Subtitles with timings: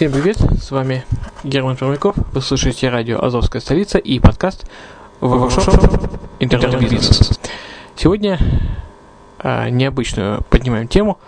[0.00, 1.04] Всем привет, с вами
[1.44, 4.64] Герман Пермяков, вы слушаете радио «Азовская столица» и подкаст
[5.20, 5.74] «Воркшоп
[6.38, 7.38] Интернет-бизнес».
[7.96, 8.38] Сегодня
[9.40, 11.18] э, необычную поднимаем тему.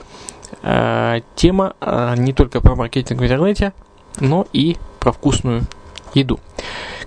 [0.62, 3.74] Э, тема э, не только про маркетинг в интернете,
[4.20, 5.64] но и про вкусную
[6.14, 6.40] еду.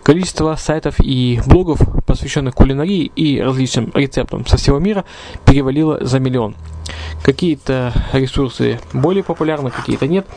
[0.04, 5.04] Количество сайтов и блогов, посвященных кулинарии и различным рецептам со всего мира,
[5.46, 6.54] перевалило за миллион.
[7.26, 10.28] Какие-то ресурсы более популярны, какие-то нет.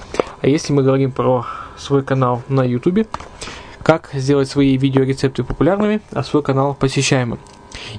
[0.40, 1.44] А если мы говорим про
[1.76, 3.06] свой канал на YouTube,
[3.82, 7.40] как сделать свои видеорецепты популярными, а свой канал посещаемым.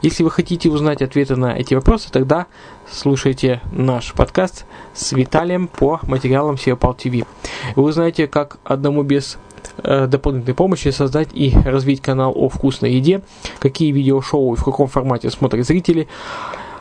[0.01, 2.47] Если вы хотите узнать ответы на эти вопросы, тогда
[2.91, 4.65] слушайте наш подкаст
[4.95, 7.27] с Виталием по материалам SEOPAL TV.
[7.75, 9.37] Вы узнаете, как одному без
[9.83, 13.21] э, дополнительной помощи создать и развить канал о вкусной еде,
[13.59, 16.07] какие видеошоу и в каком формате смотрят зрители,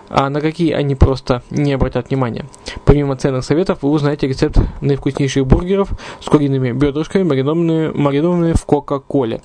[0.08, 2.46] а на какие они просто не обратят внимания.
[2.84, 5.90] Помимо ценных советов, вы узнаете рецепт наивкуснейших бургеров
[6.20, 9.40] с куриными бедрышками, маринованными, маринованными в Кока-Коле.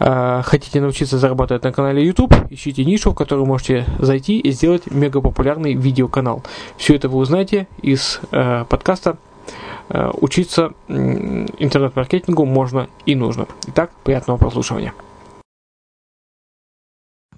[0.00, 4.90] э, хотите научиться зарабатывать на канале YouTube, ищите нишу, в которую можете зайти и сделать
[4.90, 6.42] мегапопулярный видеоканал.
[6.76, 9.18] Все это вы узнаете из э, подкаста
[9.88, 13.46] э, учиться интернет-маркетингу можно и нужно.
[13.66, 14.92] Итак, приятного прослушивания.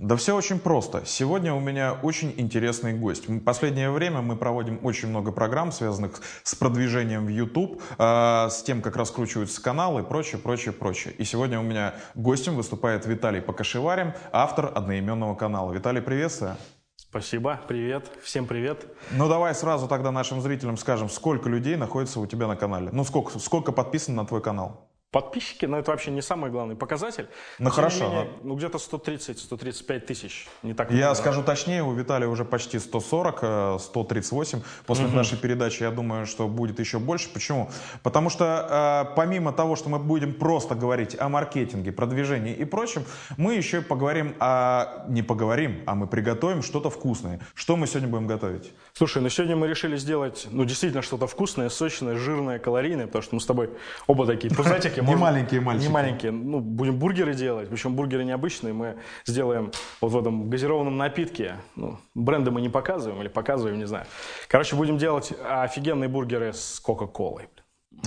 [0.01, 1.03] Да все очень просто.
[1.05, 3.29] Сегодня у меня очень интересный гость.
[3.29, 8.63] В последнее время мы проводим очень много программ, связанных с продвижением в YouTube, э, с
[8.63, 11.13] тем, как раскручиваются каналы и прочее, прочее, прочее.
[11.19, 15.71] И сегодня у меня гостем выступает Виталий Покашеварин, автор одноименного канала.
[15.71, 16.57] Виталий, приветствую.
[16.97, 18.87] Спасибо, привет, всем привет.
[19.11, 22.89] Ну давай сразу тогда нашим зрителям скажем, сколько людей находится у тебя на канале?
[22.91, 24.90] Ну сколько, сколько подписано на твой канал?
[25.21, 27.27] Подписчики, но это вообще не самый главный показатель.
[27.59, 28.05] Ну Тем хорошо.
[28.05, 31.15] не менее, но- ну где-то 130-135 тысяч, не так Я много.
[31.17, 34.63] скажу точнее, у Виталия уже почти 140, э, 138.
[34.87, 37.29] После нашей передачи, я думаю, что будет еще больше.
[37.33, 37.71] Почему?
[38.05, 43.03] Потому что э, помимо того, что мы будем просто говорить о маркетинге, продвижении и прочем,
[43.37, 45.05] мы еще поговорим о...
[45.09, 47.41] Не поговорим, а мы приготовим что-то вкусное.
[47.55, 48.73] Что мы сегодня будем готовить?
[48.93, 53.35] Слушай, ну сегодня мы решили сделать, ну действительно что-то вкусное, сочное, жирное, калорийное, потому что
[53.35, 53.71] мы с тобой
[54.07, 55.00] оба такие пузатики.
[55.03, 55.87] Не может- маленькие мальчики.
[55.87, 56.33] Не маленькие.
[56.33, 58.73] Ну, будем бургеры делать, причем бургеры необычные.
[58.73, 61.57] Мы сделаем вот в этом газированном напитке.
[61.77, 64.07] Ну, бренды мы не показываем или показываем, не знаю.
[64.49, 67.49] Короче, будем делать офигенные бургеры с Кока-Колой.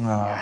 [0.01, 0.38] А,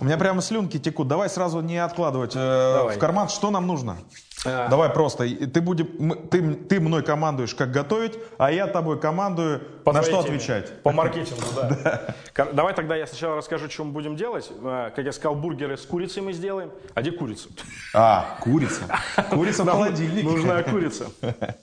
[0.00, 1.08] У меня прямо слюнки текут.
[1.08, 3.28] Давай сразу не откладывать э, в карман.
[3.28, 3.96] Что нам нужно?
[4.44, 4.68] А.
[4.68, 5.28] Давай просто.
[5.28, 10.20] Ты, будем, ты, ты мной командуешь, как готовить, а я тобой командую, По на что
[10.20, 10.82] отвечать.
[10.82, 12.14] По маркетингу, да.
[12.52, 14.50] Давай тогда я сначала расскажу, что мы будем делать.
[14.62, 16.70] Э, Как я сказал, бургеры с курицей мы сделаем.
[16.94, 17.48] А где курица?
[17.94, 18.82] А, курица.
[19.30, 20.26] Курица в холодильнике.
[20.28, 21.06] Нужна курица.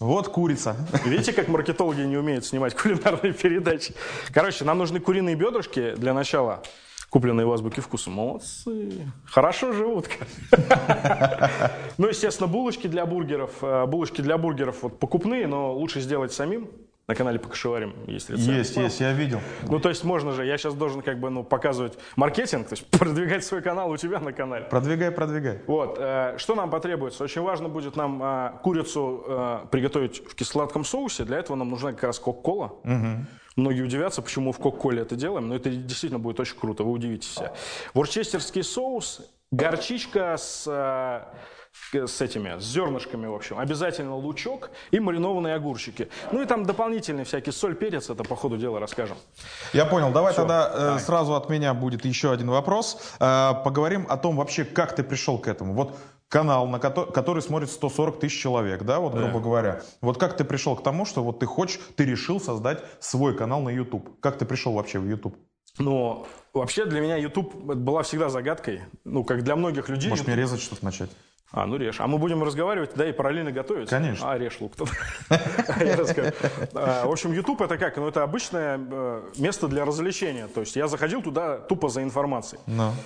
[0.00, 0.76] Вот курица.
[1.04, 3.94] Видите, как маркетологи не умеют снимать кулинарные передачи?
[4.32, 6.62] Короче, нам нужны куриные бедрышки для начала,
[7.14, 8.10] купленные в азбуке вкуса.
[8.10, 8.90] Молодцы.
[9.24, 10.08] Хорошо живут.
[11.96, 13.52] Ну, естественно, булочки для бургеров.
[13.62, 16.68] Э, Булочки для бургеров вот покупные, но лучше сделать самим.
[17.06, 18.48] На канале Покашеварим есть рецепт.
[18.48, 19.40] Есть, есть, я видел.
[19.64, 22.86] Ну, то есть можно же, я сейчас должен как бы, ну, показывать маркетинг, то есть
[22.90, 24.64] продвигать свой канал у тебя на канале.
[24.64, 25.60] Продвигай, продвигай.
[25.66, 27.22] Вот, э, что нам потребуется?
[27.24, 31.24] Очень важно будет нам э, курицу э, приготовить в кисло-сладком соусе.
[31.24, 32.72] Для этого нам нужна как раз кока-кола.
[33.56, 37.38] Многие удивятся, почему в кока-коле это делаем, но это действительно будет очень круто, вы удивитесь.
[37.92, 39.20] Ворчестерский соус,
[39.52, 41.22] горчичка с, э,
[41.92, 43.58] с этими, с зернышками, в общем.
[43.58, 46.08] Обязательно лучок и маринованные огурчики.
[46.32, 49.16] Ну и там дополнительный всякий соль, перец, это по ходу дела расскажем.
[49.72, 50.10] Я понял.
[50.12, 53.00] Давай тогда э, сразу от меня будет еще один вопрос.
[53.20, 55.74] Э, поговорим о том вообще, как ты пришел к этому.
[55.74, 55.96] Вот
[56.28, 59.82] канал, на кото- который смотрит 140 тысяч человек, да, вот грубо говоря.
[60.00, 63.60] Вот как ты пришел к тому, что вот ты хочешь, ты решил создать свой канал
[63.60, 64.18] на YouTube?
[64.20, 65.36] Как ты пришел вообще в YouTube?
[65.78, 68.82] Но вообще для меня YouTube была всегда загадкой.
[69.04, 70.08] Ну, как для многих людей.
[70.08, 71.10] Может, YouTube- мне резать что-то начать?
[71.56, 72.00] А, ну режь.
[72.00, 73.88] А мы будем разговаривать, да, и параллельно готовить?
[73.88, 74.28] Конечно.
[74.28, 74.72] А, режь лук
[75.28, 76.32] расскажу.
[76.74, 77.96] А, В общем, YouTube это как?
[77.96, 80.48] Ну, это обычное э, место для развлечения.
[80.48, 82.60] То есть я заходил туда тупо за информацией.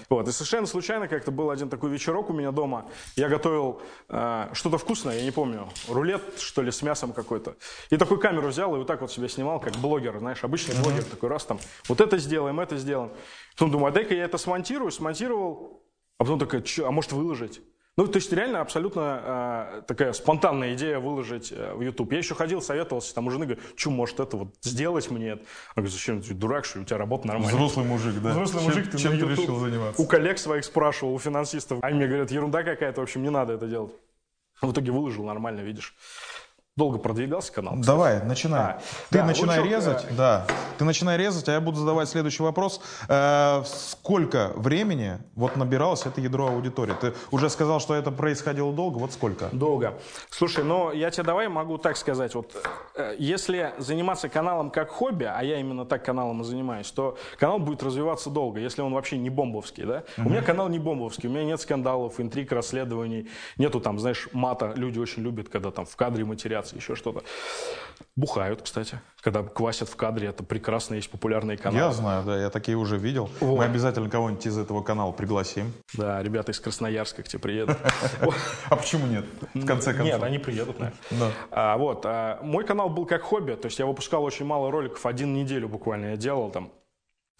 [0.08, 0.26] Вот.
[0.28, 2.86] И совершенно случайно как-то был один такой вечерок у меня дома.
[3.16, 7.54] Я готовил э, что-то вкусное, я не помню, рулет, что ли, с мясом какой-то.
[7.90, 11.04] И такую камеру взял и вот так вот себя снимал, как блогер, знаешь, обычный блогер
[11.04, 11.58] такой раз там.
[11.86, 13.10] Вот это сделаем, это сделаем.
[13.52, 15.82] Потом думаю, а дай-ка я это смонтирую, смонтировал.
[16.16, 17.60] А потом такая, «Чё, а может выложить?
[17.98, 22.12] Ну, то есть реально абсолютно э, такая спонтанная идея выложить э, в YouTube.
[22.12, 25.32] Я еще ходил, советовался, там у жены говорю, что, может, это вот сделать мне?
[25.32, 25.40] Она
[25.74, 27.56] говорит, зачем, ты дурак, что у тебя работа нормальная.
[27.56, 28.30] Взрослый мужик, да?
[28.30, 29.38] Взрослый Чем- мужик, ты чем на ты YouTube.
[29.40, 30.00] решил заниматься?
[30.00, 31.80] У коллег своих спрашивал, у финансистов.
[31.82, 33.92] Они мне говорят, ерунда какая-то, в общем, не надо это делать.
[34.62, 35.96] В итоге выложил нормально, видишь.
[36.78, 37.72] Долго продвигался канал.
[37.72, 37.86] кстати.
[37.88, 38.60] Давай, начинай.
[38.60, 38.80] А,
[39.10, 40.46] ты да, начинай лучок, резать, э, да.
[40.78, 42.80] Ты начинай резать, а я буду задавать следующий вопрос.
[43.08, 46.94] Э, сколько времени вот набиралось это ядро аудитории?
[47.00, 48.98] Ты уже сказал, что это происходило долго.
[48.98, 49.48] Вот сколько?
[49.50, 49.98] Долго.
[50.30, 52.36] Слушай, ну я тебе давай могу так сказать.
[52.36, 52.54] Вот
[52.94, 57.58] э, если заниматься каналом как хобби, а я именно так каналом и занимаюсь, то канал
[57.58, 60.04] будет развиваться долго, если он вообще не бомбовский, да?
[60.16, 64.74] У меня канал не бомбовский, у меня нет скандалов, интриг, расследований, нету там, знаешь, мата.
[64.76, 67.22] Люди очень любят, когда там в кадре матерятся, еще что-то.
[68.16, 71.84] Бухают, кстати, когда квасят в кадре, это прекрасно, есть популярные каналы.
[71.84, 73.30] Я знаю, да, я такие уже видел.
[73.40, 75.72] Мы обязательно кого-нибудь из этого канала пригласим.
[75.94, 77.78] Да, ребята из Красноярска к тебе приедут.
[78.70, 79.24] А почему нет?
[79.54, 80.14] В конце концов.
[80.14, 81.32] Нет, они приедут, наверное.
[81.50, 85.04] А, вот, а, мой канал был как хобби, то есть я выпускал очень мало роликов,
[85.06, 86.72] один неделю буквально я делал там.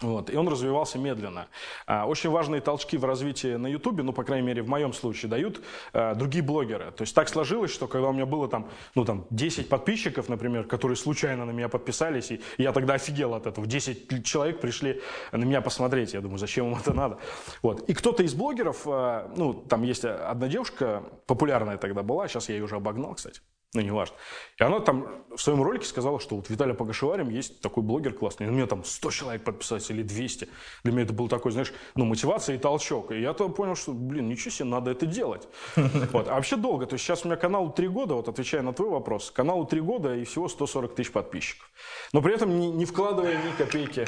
[0.01, 1.49] Вот, и он развивался медленно.
[1.87, 5.29] А, очень важные толчки в развитии на Ютубе, ну, по крайней мере, в моем случае,
[5.29, 5.61] дают
[5.93, 6.93] а, другие блогеры.
[6.93, 10.65] То есть так сложилось, что когда у меня было там, ну, там, 10 подписчиков, например,
[10.65, 13.67] которые случайно на меня подписались, и я тогда офигел от этого.
[13.67, 15.03] 10 человек пришли
[15.33, 16.15] на меня посмотреть.
[16.15, 17.19] Я думаю, зачем им это надо?
[17.63, 17.89] Вот.
[17.89, 22.55] И кто-то из блогеров, а, ну, там есть одна девушка, популярная тогда была, сейчас я
[22.55, 23.41] ее уже обогнал, кстати
[23.75, 24.17] ну, не важно.
[24.59, 28.49] И она там в своем ролике сказала, что вот Виталий Погашеварим есть такой блогер классный.
[28.49, 30.49] У меня там 100 человек подписались или 200.
[30.85, 33.13] Для меня это был такой, знаешь, ну, мотивация и толчок.
[33.13, 35.49] И я то понял, что, блин, ничего себе, надо это делать.
[36.13, 36.29] Вот.
[36.29, 36.87] А вообще долго.
[36.87, 39.81] То есть сейчас у меня каналу 3 года, вот отвечая на твой вопрос, каналу 3
[39.81, 41.71] года и всего 140 тысяч подписчиков.
[42.15, 44.07] Но при этом не, не вкладывая ни копейки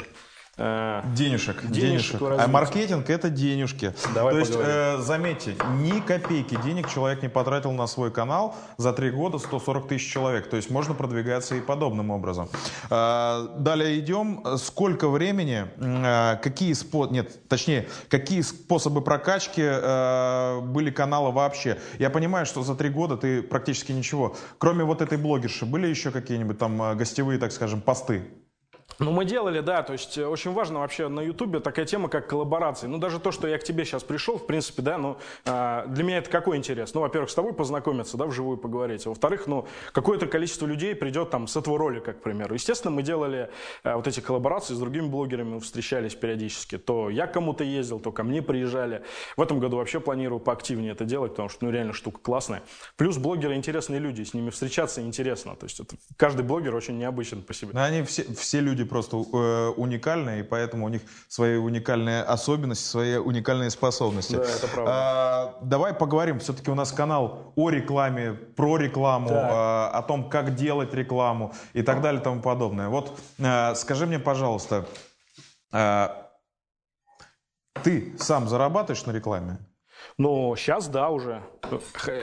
[0.63, 1.65] Э, денежек.
[1.65, 2.21] Денежек.
[2.21, 3.93] А маркетинг это денежки.
[4.13, 8.93] Давай То есть, э, заметьте, ни копейки денег человек не потратил на свой канал за
[8.93, 10.49] три года 140 тысяч человек.
[10.49, 12.47] То есть можно продвигаться и подобным образом.
[12.91, 14.43] Э, далее идем.
[14.57, 17.07] Сколько времени, э, какие спо...
[17.07, 21.79] нет, точнее, какие способы прокачки э, были канала вообще?
[21.97, 24.35] Я понимаю, что за три года ты практически ничего.
[24.59, 28.21] Кроме вот этой блогерши, были еще какие-нибудь там э, гостевые, так скажем, посты?
[28.99, 32.27] Ну, мы делали, да, то есть э, очень важно вообще на Ютубе такая тема, как
[32.27, 32.87] коллаборации.
[32.87, 36.03] Ну, даже то, что я к тебе сейчас пришел, в принципе, да, ну, э, для
[36.03, 36.93] меня это какой интерес?
[36.93, 39.05] Ну, во-первых, с тобой познакомиться, да, вживую поговорить.
[39.05, 42.53] А во-вторых, ну, какое-то количество людей придет там с этого ролика, к примеру.
[42.53, 43.49] Естественно, мы делали
[43.83, 46.77] э, вот эти коллаборации с другими блогерами, встречались периодически.
[46.77, 49.03] То я кому-то ездил, то ко мне приезжали.
[49.37, 52.61] В этом году вообще планирую поактивнее это делать, потому что, ну, реально штука классная.
[52.97, 55.55] Плюс блогеры интересные люди, с ними встречаться интересно.
[55.55, 57.71] То есть это, каждый блогер очень необычен по себе.
[57.73, 62.83] Но они все, все люди просто э, уникальные, и поэтому у них свои уникальные особенности,
[62.83, 64.35] свои уникальные способности.
[64.35, 64.91] Да, это правда.
[64.93, 70.55] А, давай поговорим, все-таки у нас канал о рекламе, про рекламу, а, о том, как
[70.55, 72.89] делать рекламу и так далее и тому подобное.
[72.89, 74.85] Вот а, скажи мне, пожалуйста,
[75.71, 76.31] а,
[77.83, 79.57] ты сам зарабатываешь на рекламе?
[80.17, 81.41] Ну, сейчас да, уже.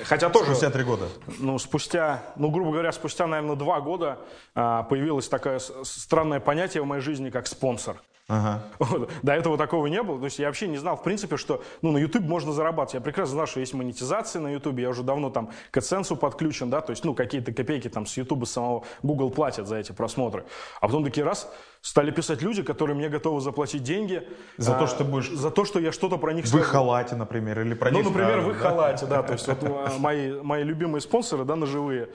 [0.04, 0.46] Хотя тоже...
[0.46, 1.08] Спустя три года?
[1.38, 4.18] Ну, спустя, ну, грубо говоря, спустя, наверное, два года
[4.54, 8.00] а, появилось такое странное понятие в моей жизни, как спонсор.
[8.28, 8.62] Ага.
[8.78, 9.10] Вот.
[9.22, 10.18] До этого такого не было.
[10.18, 12.94] То есть я вообще не знал, в принципе, что ну, на YouTube можно зарабатывать.
[12.94, 14.78] Я прекрасно знал, что есть монетизация на YouTube.
[14.78, 18.16] Я уже давно там к AdSense подключен, да, то есть, ну, какие-то копейки там с
[18.18, 20.44] YouTube самого Google платят за эти просмотры.
[20.80, 24.28] А потом такие раз стали писать люди, которые мне готовы заплатить деньги.
[24.58, 25.30] За а, то, что будешь...
[25.30, 26.44] За то, что я что-то про них...
[26.44, 29.22] В их халате, например, или про Ну, например, в их халате, да.
[29.22, 32.10] То есть вот а, мои, мои любимые спонсоры, да, ножевые.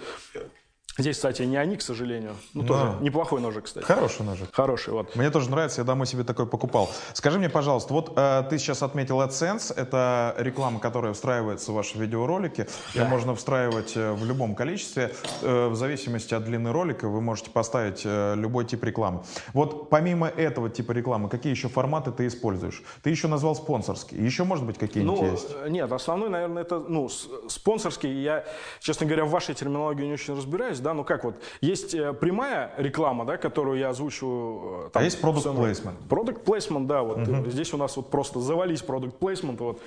[0.98, 2.36] Здесь, кстати, не они, к сожалению.
[2.54, 2.68] Ну, Но.
[2.68, 3.84] тоже неплохой ножик, кстати.
[3.84, 4.50] Хороший ножик.
[4.52, 5.16] Хороший, вот.
[5.16, 6.88] Мне тоже нравится, я домой себе такой покупал.
[7.14, 11.98] Скажи мне, пожалуйста, вот э, ты сейчас отметил AdSense, это реклама, которая встраивается в ваши
[11.98, 12.68] видеоролики.
[12.94, 13.02] Да.
[13.02, 15.16] Ее можно встраивать э, в любом количестве.
[15.42, 19.24] Э, в зависимости от длины ролика вы можете поставить э, любой тип рекламы.
[19.54, 22.84] Вот помимо этого типа рекламы, какие еще форматы ты используешь?
[23.02, 24.24] Ты еще назвал спонсорский.
[24.24, 25.48] Еще, может быть, какие-нибудь ну, есть?
[25.56, 28.22] Э, нет, основной, наверное, это ну, спонсорский.
[28.22, 28.46] Я,
[28.80, 32.72] честно говоря, в вашей терминологии не очень разбираюсь да, ну как вот, есть э, прямая
[32.78, 34.88] реклама, да, которую я озвучиваю.
[34.88, 36.00] Э, там, а есть продукт плейсмент?
[36.10, 37.50] Продукт плейсмент, да, вот угу.
[37.50, 39.82] здесь у нас вот просто завались продукт плейсмент, вот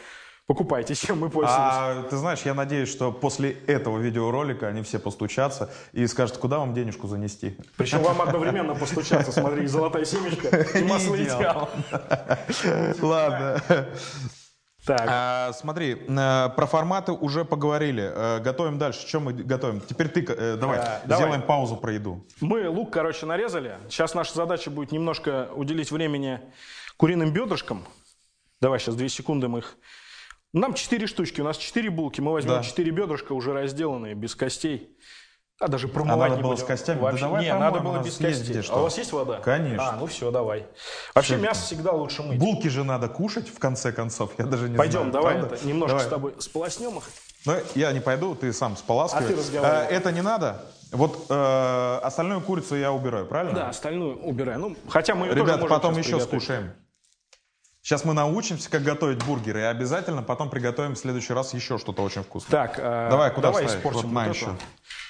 [0.47, 1.63] покупайте, чем мы пользуемся.
[1.63, 6.59] А ты знаешь, я надеюсь, что после этого видеоролика они все постучатся и скажут, куда
[6.59, 7.57] вам денежку занести.
[7.77, 10.49] Причем вам одновременно постучаться, смотри, золотая семечка
[10.79, 11.69] и масло идеал.
[13.03, 13.63] Ладно.
[14.87, 15.03] Так.
[15.05, 18.05] А, смотри, э, про форматы уже поговорили.
[18.05, 19.07] Э, готовим дальше.
[19.07, 19.81] Что мы готовим?
[19.81, 21.47] Теперь ты, э, давай, а, сделаем давай.
[21.47, 22.25] паузу про еду.
[22.41, 23.79] Мы лук, короче, нарезали.
[23.89, 26.41] Сейчас наша задача будет немножко уделить времени
[26.97, 27.85] куриным бедрышкам.
[28.61, 29.77] Давай сейчас две секунды мы их...
[30.53, 32.21] Нам четыре штучки, у нас четыре булки.
[32.21, 32.99] Мы возьмем четыре да.
[32.99, 34.97] бедрышка уже разделанные, без костей.
[35.59, 36.65] А даже промывать а надо было будем.
[36.65, 36.99] с костями?
[37.01, 38.63] Вообще, да давай не, надо было без костей.
[38.69, 39.41] А у вас есть вода?
[39.41, 39.89] Конечно.
[39.89, 40.67] А, ну все, давай.
[41.15, 41.43] Вообще все.
[41.43, 42.39] мясо всегда лучше мыть.
[42.39, 44.33] Булки же надо кушать, в конце концов.
[44.37, 45.13] Я даже не Пойдем, знаю.
[45.13, 46.07] давай это, немножко давай.
[46.07, 47.05] с тобой сполоснем их.
[47.47, 49.25] Ну, я не пойду, ты сам споласкивай.
[49.25, 49.87] А ты разговаривай.
[49.87, 50.63] Э, это не надо?
[50.93, 53.55] Вот э, остальную курицу я убираю, правильно?
[53.55, 54.59] Да, остальную убираю.
[54.59, 56.73] Ну, хотя мы ее Ребят, тоже потом еще скушаем.
[57.87, 62.03] Сейчас мы научимся, как готовить бургеры, и обязательно потом приготовим в следующий раз еще что-то
[62.03, 62.51] очень вкусное.
[62.51, 63.79] Так, э, давай, куда давай ставить?
[63.79, 64.49] испортим вот, вот еще.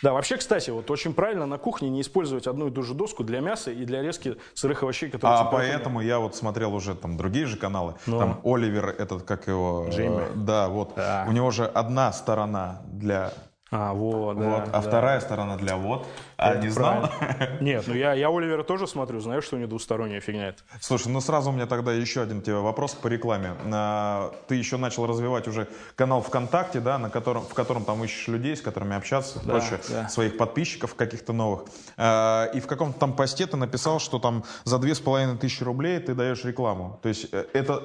[0.02, 3.24] Да, вообще, кстати, вот очень правильно на кухне не использовать одну и ту же доску
[3.24, 5.38] для мяса и для резки сырых овощей, которые...
[5.38, 7.94] А поэтому я вот смотрел уже там другие же каналы.
[8.04, 8.18] Ну.
[8.18, 9.86] Там Оливер, этот, как его...
[9.90, 10.24] Джейми.
[10.24, 10.92] Э, да, вот.
[10.96, 11.24] Да.
[11.26, 13.32] У него же одна сторона для
[13.72, 14.38] а, вот, вот.
[14.38, 14.80] Да, а да.
[14.80, 16.06] вторая сторона для вот.
[16.36, 17.10] А не знал?
[17.60, 20.62] Нет, ну я, я Оливера тоже смотрю, знаю, что у него двусторонняя фигня это.
[20.80, 23.54] Слушай, ну сразу у меня тогда еще один тебе вопрос по рекламе.
[23.72, 28.28] А, Ты еще начал развивать уже канал ВКонтакте, да, на котором, в котором там ищешь
[28.28, 30.08] людей, с которыми общаться, Да, прочее, да.
[30.08, 31.64] своих подписчиков каких-то новых.
[31.96, 35.64] А, И в каком-то там посте ты написал, что там за две с половиной тысячи
[35.64, 37.00] рублей ты даешь рекламу.
[37.02, 37.82] То есть э, это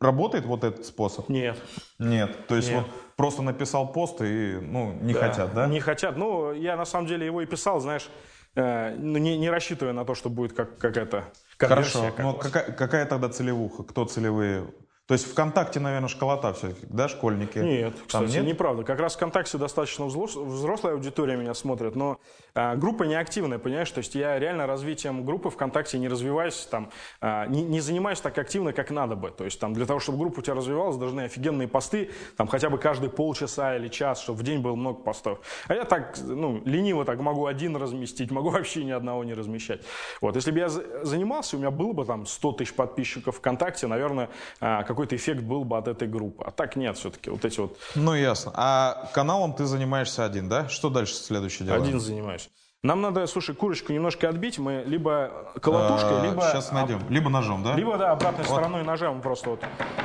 [0.00, 1.28] работает вот этот способ?
[1.28, 1.58] Нет.
[1.98, 2.46] Нет.
[2.46, 2.84] То есть Нет.
[2.84, 5.66] вот просто написал пост и ну не Да, хотят, да?
[5.66, 6.16] Не хотят.
[6.16, 8.08] Ну, я на самом деле его и писал, знаешь,
[8.54, 11.24] э, ну, не, не рассчитывая на то, что будет как, какая-то
[11.56, 11.92] конверсия.
[11.92, 12.10] Хорошо.
[12.10, 12.42] как Но вот.
[12.42, 13.82] какая, какая тогда целевуха?
[13.84, 14.66] Кто целевые?
[15.06, 17.58] То есть ВКонтакте, наверное, школота все-таки, да, школьники?
[17.58, 18.46] Нет, Там кстати, нет?
[18.46, 18.84] неправда.
[18.84, 22.18] Как раз ВКонтакте достаточно взрослая аудитория меня смотрит, но
[22.54, 23.90] а, группа неактивная, понимаешь?
[23.90, 26.88] То есть я реально развитием группы ВКонтакте не развиваюсь, там,
[27.20, 29.30] а, не, не занимаюсь так активно, как надо бы.
[29.30, 32.70] То есть там для того, чтобы группа у тебя развивалась, должны офигенные посты, там хотя
[32.70, 35.40] бы каждые полчаса или час, чтобы в день было много постов.
[35.68, 39.82] А я так, ну, лениво так могу один разместить, могу вообще ни одного не размещать.
[40.22, 43.86] Вот, если бы я за- занимался, у меня было бы там 100 тысяч подписчиков ВКонтакте,
[43.86, 44.30] наверное,
[44.60, 46.44] а, какой-то эффект был бы от этой группы.
[46.46, 48.52] А так нет, все-таки вот эти вот Ну, ясно.
[48.54, 50.68] А каналом ты занимаешься один, да?
[50.68, 51.82] Что дальше следующее дело?
[51.82, 52.48] Один занимаюсь.
[52.84, 54.58] Нам надо, слушай, курочку немножко отбить.
[54.58, 56.42] Мы либо колотушкой, либо...
[56.42, 57.00] Сейчас А, найдем.
[57.08, 57.74] Либо ножом, да?
[57.74, 59.60] Либо, да, обратной стороной ножем просто вот.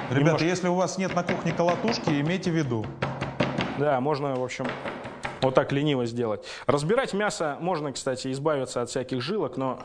[0.09, 2.85] Ребята, немножко- если у вас нет на кухне колотушки, имейте в виду.
[3.77, 4.65] Да, можно, в общем,
[5.41, 6.45] вот так лениво сделать.
[6.67, 9.79] Разбирать мясо можно, кстати, избавиться от всяких жилок, но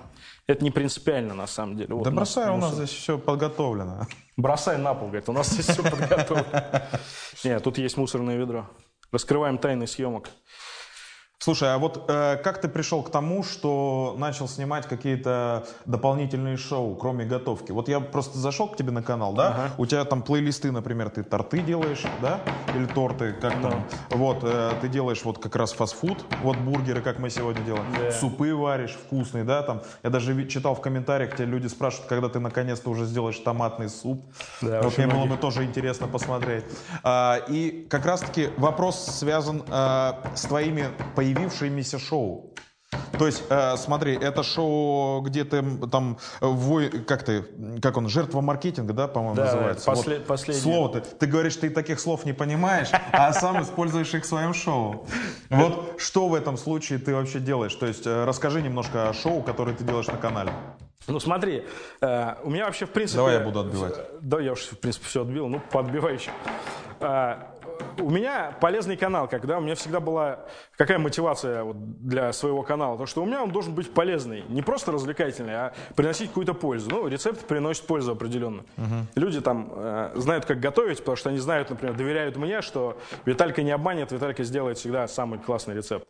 [0.47, 1.95] это не принципиально на самом деле.
[1.95, 4.07] Вот да бросай, у нас здесь все подготовлено.
[4.37, 6.83] Бросай на пол, говорит, у нас здесь все подготовлено.
[7.45, 8.69] Нет, тут есть мусорное ведро.
[9.13, 10.31] Раскрываем тайны съемок.
[11.45, 16.95] Слушай, а вот э, как ты пришел к тому, что начал снимать какие-то дополнительные шоу,
[16.95, 17.71] кроме готовки?
[17.71, 19.73] Вот я просто зашел к тебе на канал, да?
[19.77, 22.47] У тебя там плейлисты, например, ты торты делаешь, да?
[22.73, 23.87] Или торты, как там?
[24.09, 27.95] Вот, э, ты делаешь вот как раз фастфуд, вот бургеры, как мы сегодня делаем.
[27.95, 28.11] Да.
[28.13, 29.61] Супы варишь вкусные, да?
[29.61, 33.91] Там, я даже читал в комментариях, тебе люди спрашивают, когда ты наконец-то уже сделаешь томатный
[33.91, 34.25] суп.
[34.63, 36.65] Да, вот мне было бы тоже интересно посмотреть.
[37.03, 40.89] А, и как раз-таки вопрос связан а, с твоими
[41.35, 42.51] появившимися шоу.
[43.19, 47.43] То есть, э, смотри, это шоу, где ты м, там, э, вой, как ты,
[47.83, 49.91] как он, жертва маркетинга, да, по-моему, Да, называется?
[49.91, 50.63] после- последнее.
[50.63, 54.55] Слово ты, ты говоришь, ты таких слов не понимаешь, а сам используешь их в своем
[54.55, 55.07] шоу.
[55.51, 57.75] Вот что в этом случае ты вообще делаешь?
[57.75, 60.53] То есть, э, расскажи немножко о шоу, которое ты делаешь на канале.
[61.09, 61.65] Ну смотри,
[62.01, 63.17] э, у меня вообще в принципе...
[63.19, 63.95] Давай я буду отбивать.
[64.23, 66.31] Да, я уже в принципе все отбил, ну подбивай еще.
[67.01, 67.54] А,
[67.99, 70.41] у меня полезный канал, когда у меня всегда была
[70.77, 71.77] какая мотивация вот
[72.07, 75.75] для своего канала, то что у меня он должен быть полезный, не просто развлекательный, а
[75.97, 76.91] приносить какую-то пользу.
[76.91, 78.65] Ну, рецепт приносит пользу определенно.
[79.15, 83.63] Люди там э, знают, как готовить, потому что они знают, например, доверяют мне, что Виталька
[83.63, 86.07] не обманет, Виталька сделает всегда самый классный рецепт.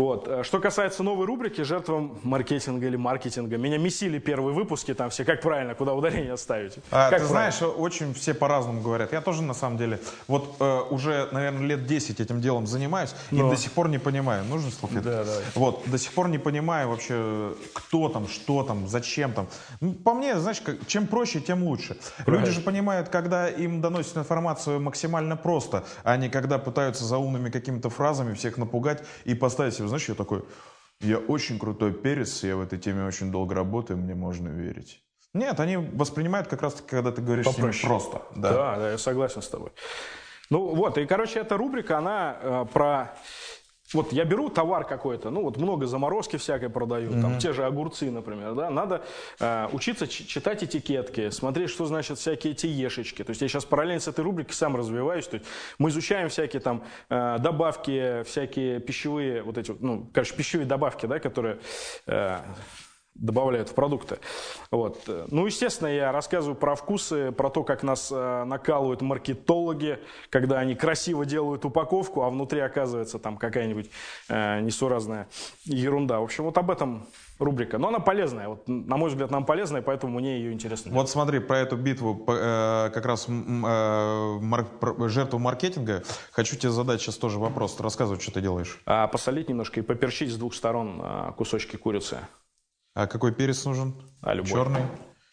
[0.00, 0.28] Вот.
[0.28, 5.26] Э, Что касается новой рубрики «Жертвам маркетинга» или маркетинга, меня месили первые выпуски, там все,
[5.26, 6.76] как правильно, куда ударение ставить.
[6.90, 7.28] А, Как ты правильно?
[7.28, 9.12] знаешь, очень все по-разному говорят.
[9.12, 13.34] Я тоже, на самом деле, вот э, уже, наверное, лет 10 этим делом занимаюсь и
[13.36, 13.50] Но.
[13.50, 14.42] до сих пор не понимаю.
[14.46, 15.04] Нужен салфетка?
[15.04, 15.42] Да, давай.
[15.54, 19.48] Вот, до сих пор не понимаю вообще, кто там, что там, зачем там.
[19.82, 21.98] Ну, по мне, знаешь, как- чем проще, тем лучше.
[22.26, 27.50] Люди же понимают, когда им доносят информацию максимально просто, а не когда пытаются за умными
[27.50, 30.42] какими-то фразами всех напугать и поставить себе, знаешь, я такой,
[31.00, 35.02] я очень крутой перец, я в этой теме очень долго работаю, мне можно верить.
[35.32, 37.86] Нет, они воспринимают как раз таки, когда ты говоришь с ними Попроще.
[37.86, 38.22] просто.
[38.34, 38.52] Да.
[38.52, 39.70] Да, да, я согласен с тобой.
[40.50, 43.16] Ну вот, и, короче, эта рубрика, она э, про...
[43.92, 48.10] Вот я беру товар какой-то, ну вот много заморозки всякой продаю, там те же огурцы,
[48.10, 49.02] например, да, надо
[49.40, 53.24] э, учиться читать этикетки, смотреть, что значат всякие эти ешечки.
[53.24, 55.46] То есть я сейчас параллельно с этой рубрикой сам развиваюсь, то есть
[55.78, 61.18] мы изучаем всякие там э, добавки, всякие пищевые, вот эти, ну, короче, пищевые добавки, да,
[61.18, 61.58] которые
[62.06, 62.38] э,
[63.20, 64.18] добавляют в продукты.
[64.70, 65.08] Вот.
[65.28, 69.98] Ну, естественно, я рассказываю про вкусы, про то, как нас э, накалывают маркетологи,
[70.30, 73.90] когда они красиво делают упаковку, а внутри оказывается там какая-нибудь
[74.28, 75.28] э, несуразная
[75.64, 76.20] ерунда.
[76.20, 77.06] В общем, вот об этом
[77.38, 77.78] рубрика.
[77.78, 78.48] Но она полезная.
[78.48, 80.92] Вот, на мой взгляд, нам полезная, поэтому мне ее интересно.
[80.92, 84.66] Вот смотри, про эту битву, э, как раз э, мар-
[85.08, 86.02] жертву маркетинга,
[86.32, 87.78] хочу тебе задать сейчас тоже вопрос.
[87.80, 88.80] Рассказывай, что ты делаешь.
[88.86, 92.18] А посолить немножко и поперчить с двух сторон э, кусочки курицы.
[92.94, 93.94] А какой перец нужен?
[94.20, 94.50] А, любой.
[94.50, 94.82] Черный.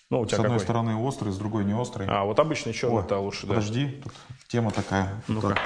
[0.09, 0.63] Ну, у С тебя одной какой?
[0.63, 2.07] стороны острый, с другой не острый.
[2.09, 3.55] А, вот обычный О, черный-то лучше, да.
[3.55, 4.13] Подожди, тут
[4.47, 5.21] тема такая.
[5.27, 5.49] Ну-ка.
[5.49, 5.59] Так.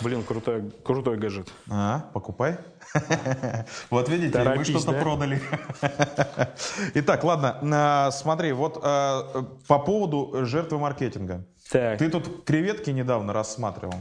[0.00, 1.48] Блин, крутой, крутой гаджет.
[1.70, 2.58] А, покупай.
[3.90, 5.00] Вот видите, мы что-то да?
[5.00, 5.40] продали.
[6.94, 11.44] Итак, ладно, а, смотри, вот а, по поводу жертвы маркетинга.
[11.70, 11.98] Так.
[11.98, 13.94] Ты тут креветки недавно рассматривал.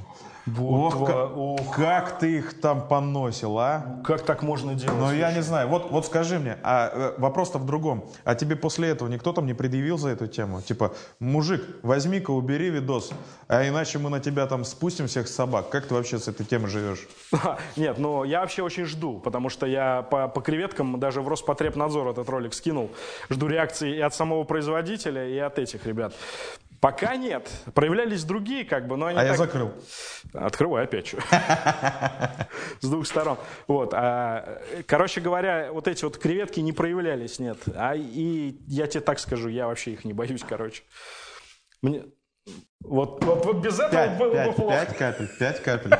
[0.45, 1.75] Ох, Вот, как, ох.
[1.75, 4.01] как ты их там поносил, а?
[4.03, 4.99] Как так можно делать?
[4.99, 5.69] Но я не знаю.
[5.69, 8.03] Вот, вот скажи мне, а э, вопрос-то в другом.
[8.25, 10.61] А тебе после этого никто там не предъявил за эту тему?
[10.61, 13.11] Типа, мужик, возьми-ка, убери видос,
[13.47, 15.69] а иначе мы на тебя там спустим всех собак.
[15.69, 17.07] Как ты вообще с этой темой живешь?
[17.77, 22.09] Нет, ну я вообще очень жду, потому что я по, по креветкам даже в Роспотребнадзор
[22.09, 22.91] этот ролик скинул.
[23.29, 26.13] Жду реакции и от самого производителя, и от этих ребят.
[26.83, 27.49] Пока нет.
[27.73, 29.71] Проявлялись другие, как бы, но они А я так- закрыл.
[30.33, 31.05] Открывай опять.
[31.05, 31.17] чё.
[32.81, 33.37] С двух сторон.
[33.69, 33.93] Вот.
[33.93, 37.57] а, короче говоря, вот эти вот креветки не проявлялись, нет.
[37.73, 40.83] А и я тебе так скажу, я вообще их не боюсь, короче.
[41.81, 42.03] Мне...
[42.83, 44.71] Вот, вот, вот без этого Пять, было бы пять, плохо.
[44.85, 45.91] пять капель, пять капель.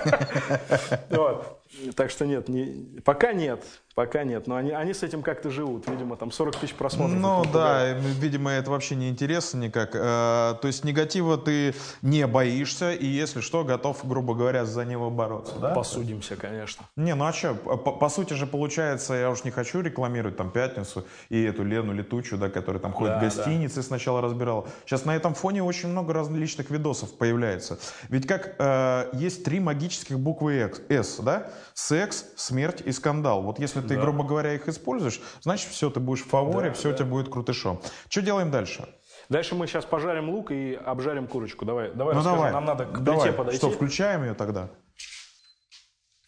[1.10, 1.60] Вот.
[1.96, 3.63] Так что нет, не- пока нет,
[3.96, 4.46] пока нет.
[4.46, 5.89] Но они, они с этим как-то живут.
[5.89, 7.17] Видимо, там 40 тысяч просмотров.
[7.19, 9.96] Ну да, видимо, это вообще не интересно никак.
[9.96, 15.10] Э, То есть негатива ты не боишься, и если что, готов, грубо говоря, за него
[15.10, 15.74] бороться, да?
[15.74, 16.86] Посудимся, конечно.
[16.96, 20.52] Не, ну а что, по, по сути же получается, я уж не хочу рекламировать там
[20.52, 24.67] «Пятницу» и эту Лену Летучую, да, которая там ходит Да, в гостиницы сначала разбирала.
[24.86, 27.80] Сейчас на этом фоне очень много различных видосов появляется.
[28.10, 31.50] Ведь как э, есть три магических буквы «С», да?
[31.74, 33.44] Секс, смерть и скандал.
[33.44, 36.90] Вот если ты, грубо говоря, их используешь, значит все, ты будешь в фаворе, Да, все
[36.90, 36.96] да.
[36.96, 37.80] у тебя будет крутышом.
[38.10, 38.88] Что делаем дальше?
[39.30, 41.64] Дальше мы сейчас пожарим лук и обжарим курочку.
[41.64, 42.36] Давай, давай ну расскажи.
[42.36, 43.22] давай, Нам надо к давай.
[43.22, 43.58] плите подойти.
[43.58, 44.70] Что, включаем ее тогда?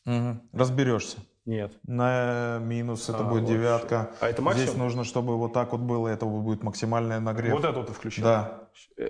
[0.05, 0.41] Мгм.
[0.53, 1.17] Разберешься.
[1.45, 1.73] Нет.
[1.83, 3.49] На минус это А, будет вот.
[3.51, 4.11] девятка.
[4.19, 4.67] А это максимум?
[4.67, 7.53] Здесь нужно, чтобы вот так вот было, это будет максимальный нагрев.
[7.53, 8.23] Вот эту ты включил.
[8.23, 8.64] Да,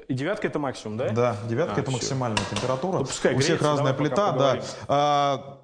[0.07, 1.09] И девятка это максимум, да?
[1.09, 1.97] да, девятка А, это всё.
[1.97, 2.99] максимальная температура.
[2.99, 4.61] Ну, пускай у всех греется, разная давай пока плита, да.
[4.87, 5.61] А,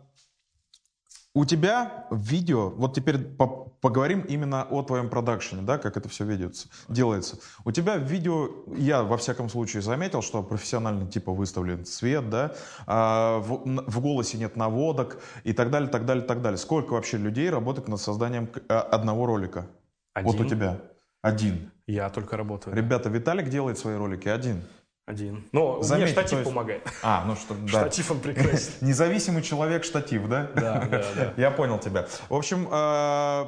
[1.34, 6.10] у тебя в видео, вот теперь по- поговорим именно о твоем продакшене, да, как это
[6.10, 7.38] все ведется, делается.
[7.64, 12.54] У тебя в видео, я во всяком случае заметил, что профессионально типа выставлен свет, да,
[12.86, 16.58] а, в, в голосе нет наводок и так далее, так далее, так далее.
[16.58, 19.68] Сколько вообще людей работает над созданием а, одного ролика?
[20.16, 20.50] Вот у Один.
[20.50, 20.82] тебя.
[21.22, 21.72] Один.
[21.92, 22.76] Я только работаю.
[22.76, 24.64] Ребята, Виталик делает свои ролики один.
[25.08, 25.44] Один.
[25.52, 26.88] Но Заметьте, мне штатив есть- помогает.
[27.04, 27.68] А, ну что, да.
[27.68, 28.72] Штатив он прекрасен.
[28.82, 30.50] Независимый человек штатив, да?
[30.56, 31.34] Да, да, да.
[31.42, 32.06] Я понял тебя.
[32.30, 33.46] В общем, э,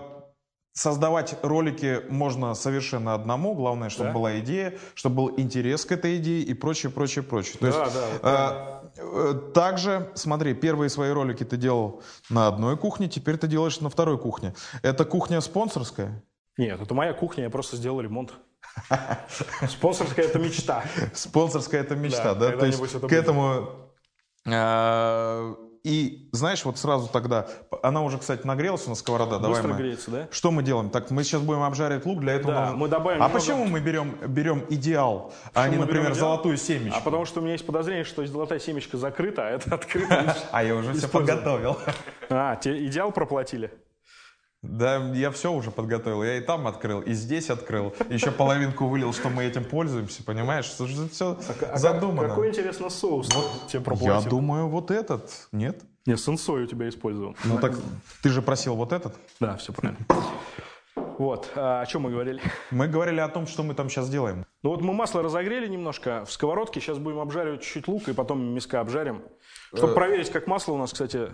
[0.74, 3.54] создавать ролики можно совершенно одному.
[3.54, 4.14] Главное, чтобы Да.
[4.14, 7.58] была идея, чтобы был интерес к этой идее и прочее, прочее, прочее.
[7.60, 12.76] То Да, есть, да, э, э, также, смотри, первые свои ролики ты делал на одной
[12.78, 14.54] кухне, теперь ты делаешь на второй кухне.
[14.82, 16.22] Это кухня спонсорская?
[16.58, 18.34] Нет, это моя кухня, я просто сделал ремонт.
[19.68, 20.84] Спонсорская это мечта.
[21.14, 22.52] Спонсорская это мечта, Да?
[22.52, 23.70] То есть к этому...
[24.46, 27.48] э, И знаешь, вот сразу тогда,
[27.84, 29.78] она уже, кстати, нагрелась у нас сковорода, давай Быстро мы...
[29.78, 30.28] греется, да?
[30.32, 30.90] Что мы делаем?
[30.90, 33.66] Так, мы сейчас будем обжаривать лук, для этого Да, нужно- мы добавим А немного- почему
[33.66, 36.30] мы берем, берем идеал, а не, мы берем например, идеал?
[36.30, 36.98] золотую семечку?
[36.98, 40.36] А потому что у меня есть подозрение, что золотая семечка закрыта, а это открыто.
[40.52, 41.78] А я уже все подготовил.
[42.30, 43.72] А, тебе идеал проплатили?
[44.64, 46.24] Да, я все уже подготовил.
[46.24, 47.94] Я и там открыл, и здесь открыл.
[48.10, 50.72] Еще половинку вылил, что мы этим пользуемся, понимаешь?
[50.74, 52.30] Это же все А как- задумано.
[52.30, 54.30] Какой, интересно, соус тебе Я проплатил?
[54.30, 55.48] думаю, вот этот.
[55.52, 55.82] Нет?
[56.06, 57.36] Не, сенсой у тебя использовал.
[57.44, 57.74] Ну так,
[58.22, 59.14] ты же просил вот этот.
[59.42, 60.06] Да, все правильно.
[60.96, 62.42] Вот, а о чем мы говорили?
[62.72, 64.46] Мы говорили о том, что мы там сейчас делаем.
[64.64, 68.44] Ну вот мы масло разогрели немножко в сковородке, сейчас будем обжаривать чуть-чуть лук и потом
[68.54, 69.22] мяска обжарим.
[69.74, 69.78] Э.
[69.78, 71.30] Чтобы проверить, как масло у нас, кстати,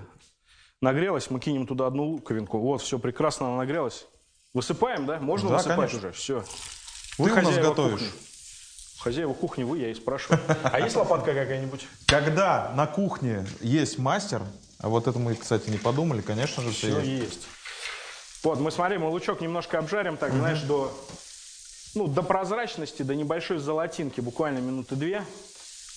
[0.81, 2.59] нагрелось, мы кинем туда одну луковинку.
[2.59, 4.05] Вот, все прекрасно она нагрелась.
[4.53, 5.19] Высыпаем, да?
[5.19, 5.97] Можно Да, высыпать конечно.
[5.99, 6.11] уже?
[6.11, 6.43] Все.
[7.17, 8.01] Ты у нас готовишь.
[8.99, 10.41] Хозяева кухни вы, я и спрашиваю.
[10.63, 11.87] А есть лопатка какая-нибудь?
[12.05, 14.41] Когда на кухне есть мастер,
[14.79, 17.23] а вот это мы, кстати, не подумали, конечно же, Все есть.
[17.23, 17.47] есть.
[18.43, 20.93] Вот, мы смотри, мы лучок немножко обжарим, так, знаешь, до,
[21.95, 25.23] ну, до прозрачности, до небольшой золотинки, буквально минуты две.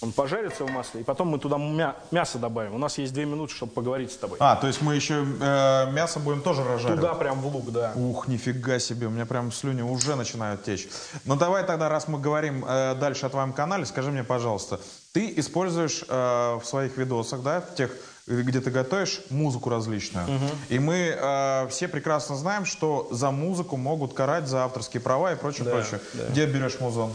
[0.03, 2.75] Он пожарится в масле, и потом мы туда мя- мясо добавим.
[2.75, 4.37] У нас есть две минуты, чтобы поговорить с тобой.
[4.41, 7.01] А, то есть мы еще э, мясо будем тоже разжаривать?
[7.01, 7.93] Туда прям в лук, да.
[7.95, 10.89] Ух, нифига себе, у меня прям слюни уже начинают течь.
[11.25, 14.81] Ну давай тогда, раз мы говорим э, дальше о твоем канале, скажи мне, пожалуйста,
[15.13, 17.93] ты используешь э, в своих видосах, да, в тех,
[18.27, 20.27] где ты готовишь, музыку различную.
[20.69, 25.37] И мы э, все прекрасно знаем, что за музыку могут карать за авторские права и
[25.37, 26.01] прочее, Да, прочее.
[26.15, 26.25] да.
[26.27, 27.13] Где берешь музон?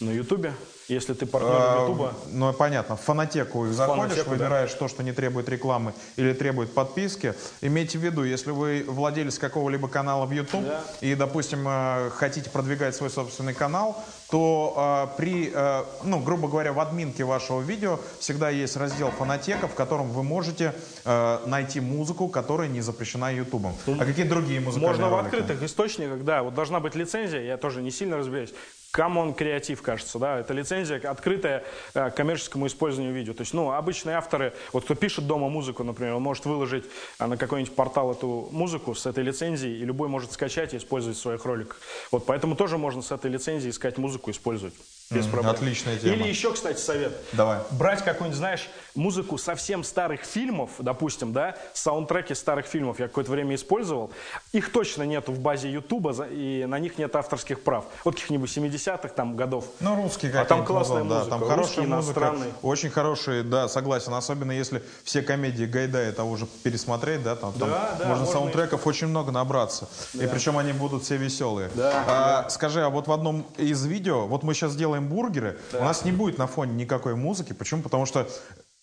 [0.00, 0.52] На Ютубе,
[0.88, 2.14] если ты партнер Э, Ютуба.
[2.32, 4.36] Ну, понятно, в фонотеку их заходишь, фонотеку, да.
[4.36, 7.34] выбираешь то, что не требует рекламы или требует подписки.
[7.60, 10.82] Имейте в виду, если вы владелец какого-либо канала в YouTube Да.
[11.00, 16.72] и, допустим, э, хотите продвигать свой собственный канал, то э, при, э, ну, грубо говоря,
[16.72, 22.28] в админке вашего видео всегда есть раздел фонотека, в котором вы можете э, найти музыку,
[22.28, 23.66] которая не запрещена YouTube.
[23.86, 25.26] А какие другие музыкальные Можно в ролики?
[25.26, 26.42] открытых источниках, да.
[26.42, 28.52] Вот должна быть лицензия, я тоже не сильно разбираюсь.
[28.96, 33.34] Common Creative, кажется, да, это лицензия открытая э, к коммерческому использованию видео.
[33.34, 36.84] То есть, ну, обычные авторы, вот кто пишет дома музыку, например, он может выложить
[37.18, 41.18] э, на какой-нибудь портал эту музыку с этой лицензией, и любой может скачать и использовать
[41.18, 41.78] в своих роликах.
[42.10, 44.74] Вот, поэтому тоже можно с этой лицензией искать музыку, использовать.
[45.10, 45.52] Без проблем.
[45.52, 46.14] отличная тема.
[46.14, 47.16] Или еще, кстати, совет.
[47.32, 47.60] Давай.
[47.70, 53.54] Брать какую-нибудь, знаешь, музыку совсем старых фильмов, допустим, да, саундтреки старых фильмов я какое-то время
[53.54, 54.10] использовал.
[54.52, 57.84] Их точно нету в базе Ютуба, и на них нет авторских прав.
[58.04, 59.66] Вот каких-нибудь 70-х там годов.
[59.78, 60.48] Ну, русские А какие-то.
[60.48, 62.34] там классная да, музыка, там русский, хорошая музыка.
[62.62, 64.12] Очень хорошие, да, согласен.
[64.14, 68.32] Особенно если все комедии Гайдая того же пересмотреть, да, там, там Да, да, можно можно
[68.32, 69.88] саундтреков очень много набраться.
[70.14, 71.70] И причем они будут все веселые.
[71.74, 75.82] Да, А, Скажи, а вот в одном из видео, вот мы сейчас делаем бургеры, у
[75.82, 77.52] нас не будет на фоне никакой музыки.
[77.52, 77.82] Почему?
[77.82, 78.28] Потому что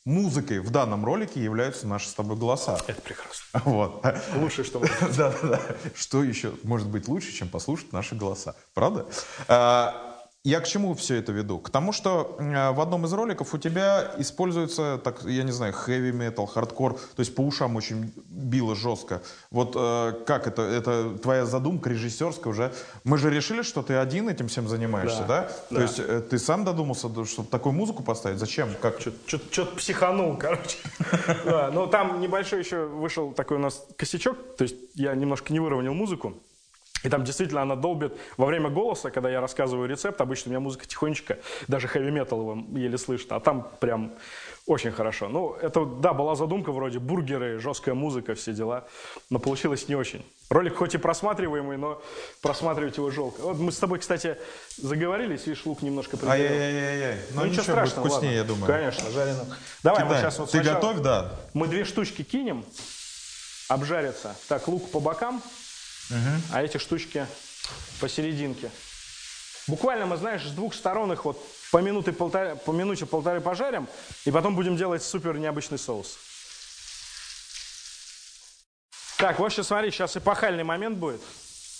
[0.06, 2.78] музыкой в данном ролике являются наши с тобой голоса.
[2.88, 3.44] Это прекрасно.
[3.66, 4.06] Вот.
[4.36, 5.10] Лучшее, что можно.
[5.16, 5.62] Да, да, да.
[5.96, 8.56] Что еще может быть лучше, чем послушать наши голоса?
[8.74, 9.06] Правда?
[10.46, 11.58] Я к чему все это веду?
[11.58, 15.72] К тому, что э, в одном из роликов у тебя используется, так, я не знаю,
[15.72, 19.22] хэви метал, хардкор, то есть по ушам очень било жестко.
[19.52, 20.64] Вот э, как это?
[20.64, 22.74] Это твоя задумка режиссерская уже.
[23.06, 25.44] Мы же решили, что ты один этим всем занимаешься, да?
[25.44, 25.82] Да, То да.
[25.82, 28.38] есть э, ты сам додумался, чтобы такую музыку поставить?
[28.38, 28.68] Зачем?
[28.82, 29.00] Как?
[29.00, 30.78] Что-то психанул, короче.
[31.46, 35.62] Да, но там небольшой еще вышел такой у нас косячок, то есть я немножко не
[35.62, 36.34] выровнял музыку.
[37.04, 40.60] И там действительно она долбит во время голоса, когда я рассказываю рецепт, обычно у меня
[40.62, 41.38] музыка тихонечко,
[41.68, 44.14] даже хэви-метал еле слышно, а там прям
[44.66, 45.28] очень хорошо.
[45.28, 48.86] Ну, это, да, была задумка вроде бургеры, жесткая музыка, все дела,
[49.30, 50.26] но получилось не очень.
[50.50, 52.02] Ролик хоть и просматриваемый, но
[52.42, 53.42] просматривать его жалко.
[53.42, 54.38] Вот мы с тобой, кстати,
[54.78, 56.46] заговорились, видишь, лук немножко прибавил.
[56.46, 57.16] Ай-яй-яй-яй.
[57.34, 58.42] Ну, Ну, ничего ничего, страшного, вкуснее, ладно.
[58.42, 58.66] я думаю.
[58.68, 59.48] Конечно, жареным.
[59.84, 60.22] Давай, мы Кидай.
[60.22, 61.32] сейчас вот Ты сначала- готовь, да?
[61.54, 62.64] Мы две штучки кинем,
[63.68, 64.36] обжарятся.
[64.48, 65.42] Так, лук по бокам,
[66.52, 67.28] а эти штучки
[68.00, 68.70] посерединке.
[69.68, 73.88] Буквально мы, знаешь, с двух сторон их вот по минуте полторы, по минуте полторы пожарим,
[74.26, 76.18] и потом будем делать супер необычный соус.
[79.18, 81.22] Так, вот сейчас смотри, сейчас эпохальный момент будет.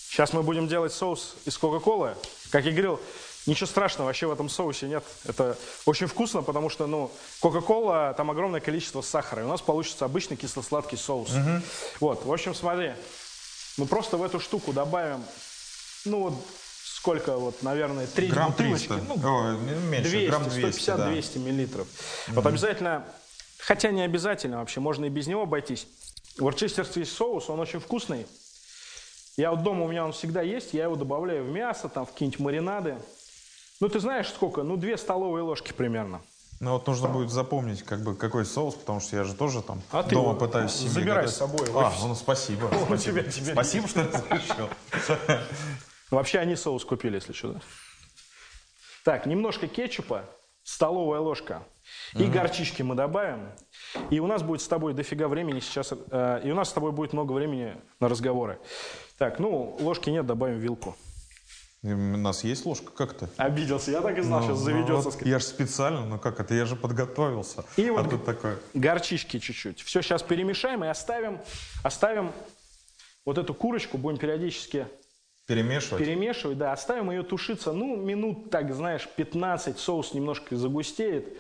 [0.10, 2.16] Сейчас мы будем делать соус из Кока-Колы.
[2.52, 3.02] Как я говорил,
[3.46, 5.04] ничего страшного вообще в этом соусе нет.
[5.26, 9.42] Это очень вкусно, потому что, ну, Кока-Кола, там огромное количество сахара.
[9.42, 11.32] И у нас получится обычный кисло-сладкий соус.
[12.00, 12.94] Вот, в общем, смотри.
[13.78, 15.24] Мы просто в эту штуку добавим,
[16.06, 16.34] ну, вот
[16.84, 18.88] сколько, вот, наверное, треть Грамм бутылочки.
[18.88, 19.06] 300.
[19.08, 21.12] Ну, Ой, меньше, 200, грамм 200, да.
[21.12, 21.88] 150-200 миллилитров.
[22.28, 23.04] Вот обязательно,
[23.58, 25.88] хотя не обязательно вообще, можно и без него обойтись.
[26.38, 28.26] Ворчестерский соус, он очень вкусный.
[29.38, 32.12] Я вот дома у меня он всегда есть, я его добавляю в мясо, там, в
[32.12, 32.98] какие-нибудь маринады.
[33.80, 34.64] Ну, ты знаешь сколько?
[34.64, 36.22] Ну, две столовые ложки примерно.
[36.60, 39.82] Ну вот нужно будет запомнить, как бы, какой соус, потому что я же тоже там
[39.92, 41.34] А ты дома его пытаюсь себе забирай готовить.
[41.34, 42.02] с собой А, офис.
[42.04, 42.66] ну спасибо.
[42.72, 43.20] Он спасибо.
[43.22, 44.70] тебя- тебя спасибо, что разрешил.
[46.12, 47.60] Вообще они соус купили, если что.
[49.04, 50.24] Так, немножко кетчупа,
[50.64, 51.64] столовая ложка.
[52.14, 53.50] И горчички мы добавим.
[54.10, 55.92] И у нас будет с тобой дофига времени сейчас.
[55.92, 58.60] э, и у нас с тобой будет много времени на разговоры.
[59.18, 60.96] Так, ну, ложки нет, добавим вилку.
[61.84, 65.12] У нас есть ложка, как то Обиделся, я так и знал, сейчас заведется.
[65.26, 67.66] я же специально, ну как это, я же подготовился.
[67.76, 68.58] И а вот тут такое.
[68.74, 69.82] горчички чуть-чуть.
[69.82, 71.42] Все сейчас перемешаем и оставим,
[71.84, 72.32] оставим
[73.26, 74.88] вот эту курочку, будем периодически
[75.46, 76.02] Перемешивать.
[76.02, 81.38] перемешивать, да, оставим ее тушиться, ну, минут, так, знаешь, 15, соус немножко загустеет.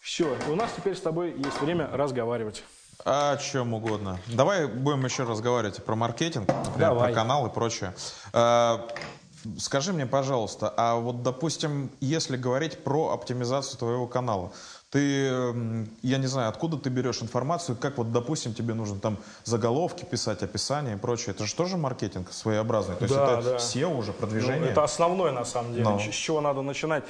[0.00, 2.62] Все, и у нас теперь с тобой есть время разговаривать.
[3.04, 4.18] О чем угодно.
[4.26, 7.08] Давай будем еще разговаривать про маркетинг, например, Давай.
[7.08, 7.94] про канал и прочее.
[8.32, 8.88] А,
[9.58, 14.52] Скажи мне, пожалуйста, а вот, допустим, если говорить про оптимизацию твоего канала,
[14.96, 19.18] ты, м, я не знаю, откуда ты берешь информацию, как вот, допустим, тебе нужно там
[19.44, 21.34] заголовки писать, описание и прочее.
[21.34, 22.96] Это же тоже маркетинг своеобразный.
[22.96, 23.56] То есть Да, это да.
[23.56, 24.70] SEO уже, Ну, продвижение.
[24.70, 25.98] это основное, на самом деле, Ну.
[25.98, 27.04] Ч- с чего надо начинать.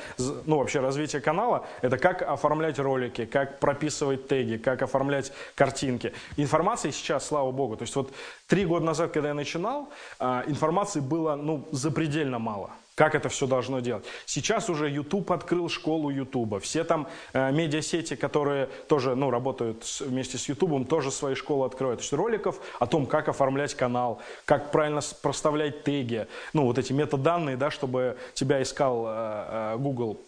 [0.46, 6.12] Ну, вообще, развитие канала– это как оформлять ролики, как прописывать теги, как оформлять картинки.
[6.36, 8.12] Информации сейчас, слава богу, то есть вот
[8.48, 12.70] три года назад, когда я начинал, а, информации было, ну, запредельно мало.
[12.96, 14.06] Как это все должно делать?
[14.24, 16.62] Сейчас уже YouTube открыл школу YouTube.
[16.62, 21.66] Все там э, медиасети, которые тоже ну, работают с- вместе с YouTube, тоже свои школы
[21.66, 22.00] открывают.
[22.00, 26.94] То есть роликов о том, как оформлять канал, как правильно проставлять теги, ну вот эти
[26.94, 30.18] метаданные, да, чтобы тебя искал э, э, Google.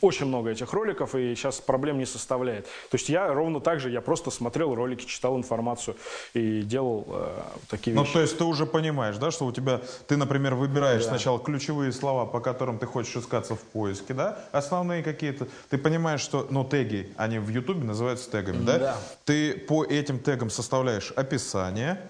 [0.00, 2.64] Очень много этих роликов, и сейчас проблем не составляет.
[2.64, 5.96] То есть я ровно так же, я просто смотрел ролики, читал информацию
[6.34, 8.12] и делал э, такие Ну, вещи.
[8.14, 12.26] то есть ты уже понимаешь, да, что у тебя, ты, например, выбираешь сначала ключевые слова,
[12.26, 15.46] по которым ты хочешь искаться в поиске, да, основные какие-то.
[15.68, 18.78] Ты понимаешь, что, ну, теги, они в Ютубе называются тегами, да?
[18.78, 18.96] Да.
[19.24, 22.00] Ты по этим тегам составляешь описание,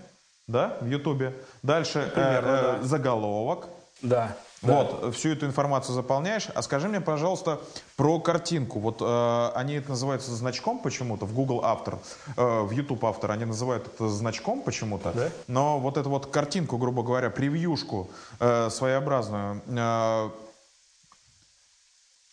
[0.47, 1.35] да, в Ютубе.
[1.63, 2.83] Дальше э, Примерно, э, да.
[2.85, 3.67] заголовок.
[4.01, 4.35] Да.
[4.63, 6.49] Вот, всю эту информацию заполняешь.
[6.55, 7.61] А скажи мне, пожалуйста,
[7.97, 8.79] про картинку.
[8.79, 11.99] Вот э, они это называются значком почему-то, в Google автор,
[12.37, 15.13] э, в YouTube автор, они называют это значком почему-то.
[15.13, 15.29] Да?
[15.47, 20.31] Но вот эту вот картинку, грубо говоря, превьюшку э, своеобразную, э,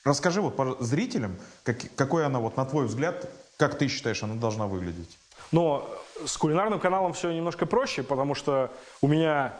[0.03, 4.67] расскажи вот зрителям, как, какой она вот, на твой взгляд, как ты считаешь, она должна
[4.67, 5.17] выглядеть?
[5.53, 5.89] Но
[6.25, 8.69] с кулинарным каналом все немножко проще, потому что
[9.01, 9.53] у меня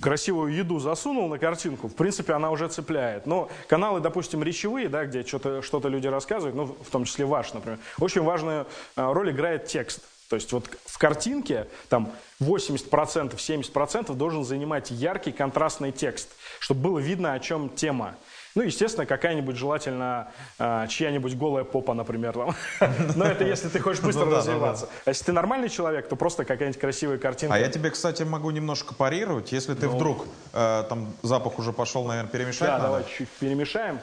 [0.00, 3.26] красивую еду засунул на картинку, в принципе, она уже цепляет.
[3.26, 7.52] Но каналы, допустим, речевые, да, где что-то что люди рассказывают, ну, в том числе ваш,
[7.52, 10.00] например, очень важную э, роль играет текст.
[10.28, 16.98] То есть вот в картинке там 80%, 70% должен занимать яркий контрастный текст, чтобы было
[16.98, 18.16] видно, о чем тема.
[18.54, 22.36] Ну, естественно, какая-нибудь желательно э, чья-нибудь голая попа, например.
[23.16, 24.88] Но это если ты хочешь быстро ну, да, развиваться.
[25.04, 27.54] А если ты нормальный человек, то просто какая-нибудь красивая картинка.
[27.54, 29.52] А я тебе, кстати, могу немножко парировать.
[29.52, 29.96] Если ты ну.
[29.96, 34.00] вдруг, э, там запах уже пошел, наверное, перемешать Да, давай чуть-чуть перемешаем.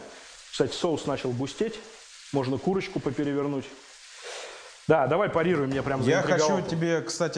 [0.52, 1.80] Кстати, соус начал густеть.
[2.34, 3.66] Можно курочку поперевернуть.
[4.90, 7.38] Да, давай парируй, мне прям Я хочу тебе, кстати,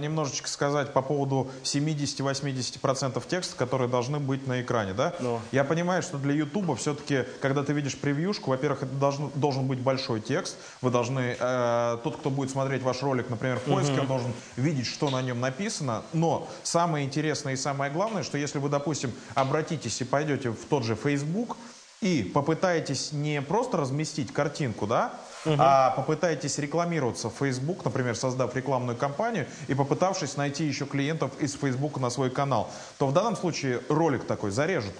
[0.00, 5.14] немножечко сказать по поводу 70-80% текста, которые должны быть на экране, да?
[5.20, 5.38] Ну.
[5.52, 9.78] Я понимаю, что для Ютуба все-таки, когда ты видишь превьюшку, во-первых, это должен, должен быть
[9.78, 14.00] большой текст, вы должны, э, тот, кто будет смотреть ваш ролик, например, в поиске, угу.
[14.00, 18.58] он должен видеть, что на нем написано, но самое интересное и самое главное, что если
[18.58, 21.56] вы, допустим, обратитесь и пойдете в тот же Facebook,
[22.00, 25.56] и попытаетесь не просто разместить картинку, да, угу.
[25.58, 31.54] а попытаетесь рекламироваться в Facebook, например, создав рекламную кампанию и попытавшись найти еще клиентов из
[31.54, 34.94] Facebook на свой канал, то в данном случае ролик такой зарежут.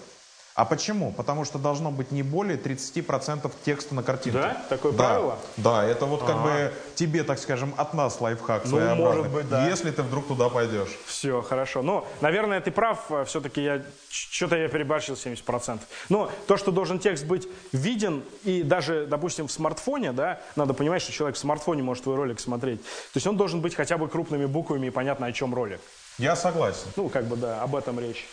[0.59, 1.13] А почему?
[1.13, 4.41] Потому что должно быть не более 30% текста на картинке.
[4.41, 4.63] Да?
[4.69, 5.05] Такое да.
[5.05, 5.39] правило?
[5.57, 6.43] Да, это вот как А-а-а.
[6.43, 9.69] бы тебе, так скажем, от нас лайфхак Ну, может быть, да.
[9.69, 10.89] Если ты вдруг туда пойдешь.
[11.07, 11.83] Все, хорошо.
[11.83, 13.09] Ну, наверное, ты прав.
[13.27, 15.79] Все-таки я что-то я переборщил 70%.
[16.09, 21.03] Но то, что должен текст быть виден, и даже, допустим, в смартфоне, да, надо понимать,
[21.03, 22.83] что человек в смартфоне может твой ролик смотреть.
[22.83, 25.81] То есть он должен быть хотя бы крупными буквами и понятно, о чем ролик.
[26.19, 26.89] Я согласен.
[26.97, 28.27] Ну, как бы, да, об этом речь.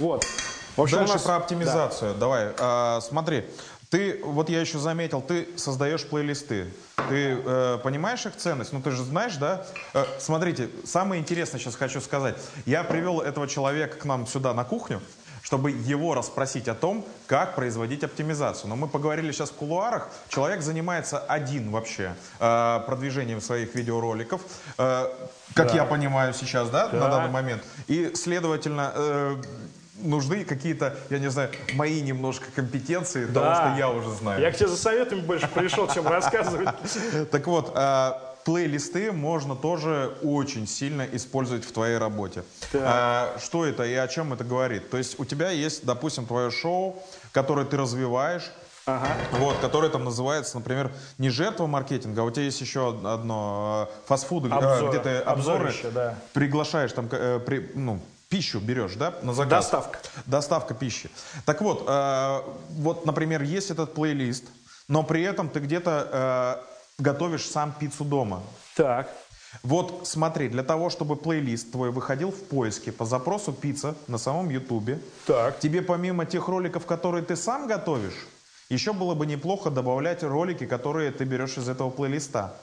[0.00, 0.24] Вот.
[0.76, 1.22] В общем, Дальше нас...
[1.22, 2.14] про оптимизацию.
[2.14, 2.20] Да.
[2.20, 3.44] Давай, а, смотри.
[3.90, 6.72] Ты, вот я еще заметил, ты создаешь плейлисты.
[7.08, 8.72] Ты э, понимаешь их ценность?
[8.72, 9.66] Ну, ты же знаешь, да?
[9.94, 12.36] Э, смотрите, самое интересное сейчас хочу сказать.
[12.66, 15.00] Я привел этого человека к нам сюда на кухню,
[15.42, 18.68] чтобы его расспросить о том, как производить оптимизацию.
[18.68, 20.08] Но мы поговорили сейчас в кулуарах.
[20.28, 24.40] Человек занимается один вообще э, продвижением своих видеороликов,
[24.78, 25.08] э,
[25.54, 25.74] как да.
[25.74, 27.64] я понимаю сейчас, да, да, на данный момент.
[27.88, 29.42] И, следовательно, э,
[30.02, 33.40] нужны какие-то, я не знаю, мои немножко компетенции, да.
[33.40, 34.40] того, что я уже знаю.
[34.40, 36.68] Я к тебе за советами больше пришел, чем рассказывать.
[37.30, 42.44] Так вот, а, плейлисты можно тоже очень сильно использовать в твоей работе.
[42.74, 44.90] А, что это и о чем это говорит?
[44.90, 48.50] То есть у тебя есть, допустим, твое шоу, которое ты развиваешь,
[48.86, 49.08] Ага.
[49.32, 54.06] Вот, которое там называется, например, не жертва маркетинга, а у тебя есть еще одно э,
[54.06, 56.14] фастфуд, Обзор, где ты обзоры да.
[56.32, 59.64] приглашаешь там, э, при, ну, пищу берешь, да, на заказ.
[59.64, 59.98] Доставка.
[60.24, 61.10] Доставка пищи.
[61.44, 62.40] Так вот, э,
[62.70, 64.44] вот, например, есть этот плейлист,
[64.88, 66.62] но при этом ты где-то
[66.98, 68.42] э, готовишь сам пиццу дома.
[68.76, 69.10] Так.
[69.64, 74.48] Вот смотри, для того, чтобы плейлист твой выходил в поиске по запросу пицца на самом
[74.48, 75.58] ютубе, так.
[75.58, 78.28] тебе помимо тех роликов, которые ты сам готовишь,
[78.68, 82.54] еще было бы неплохо добавлять ролики, которые ты берешь из этого плейлиста.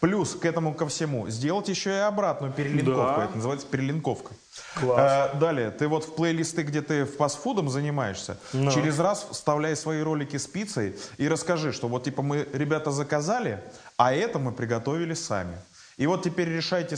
[0.00, 3.16] Плюс к этому ко всему сделать еще и обратную перелинковку.
[3.18, 3.24] Да.
[3.24, 4.32] Это называется перелинковка.
[4.74, 5.30] Класс.
[5.34, 8.70] Э, далее, ты вот в плейлисты, где ты фастфудом занимаешься, Но.
[8.70, 13.62] через раз вставляй свои ролики с пиццей и расскажи, что вот типа мы, ребята, заказали,
[13.96, 15.58] а это мы приготовили сами.
[15.96, 16.96] И вот теперь решайте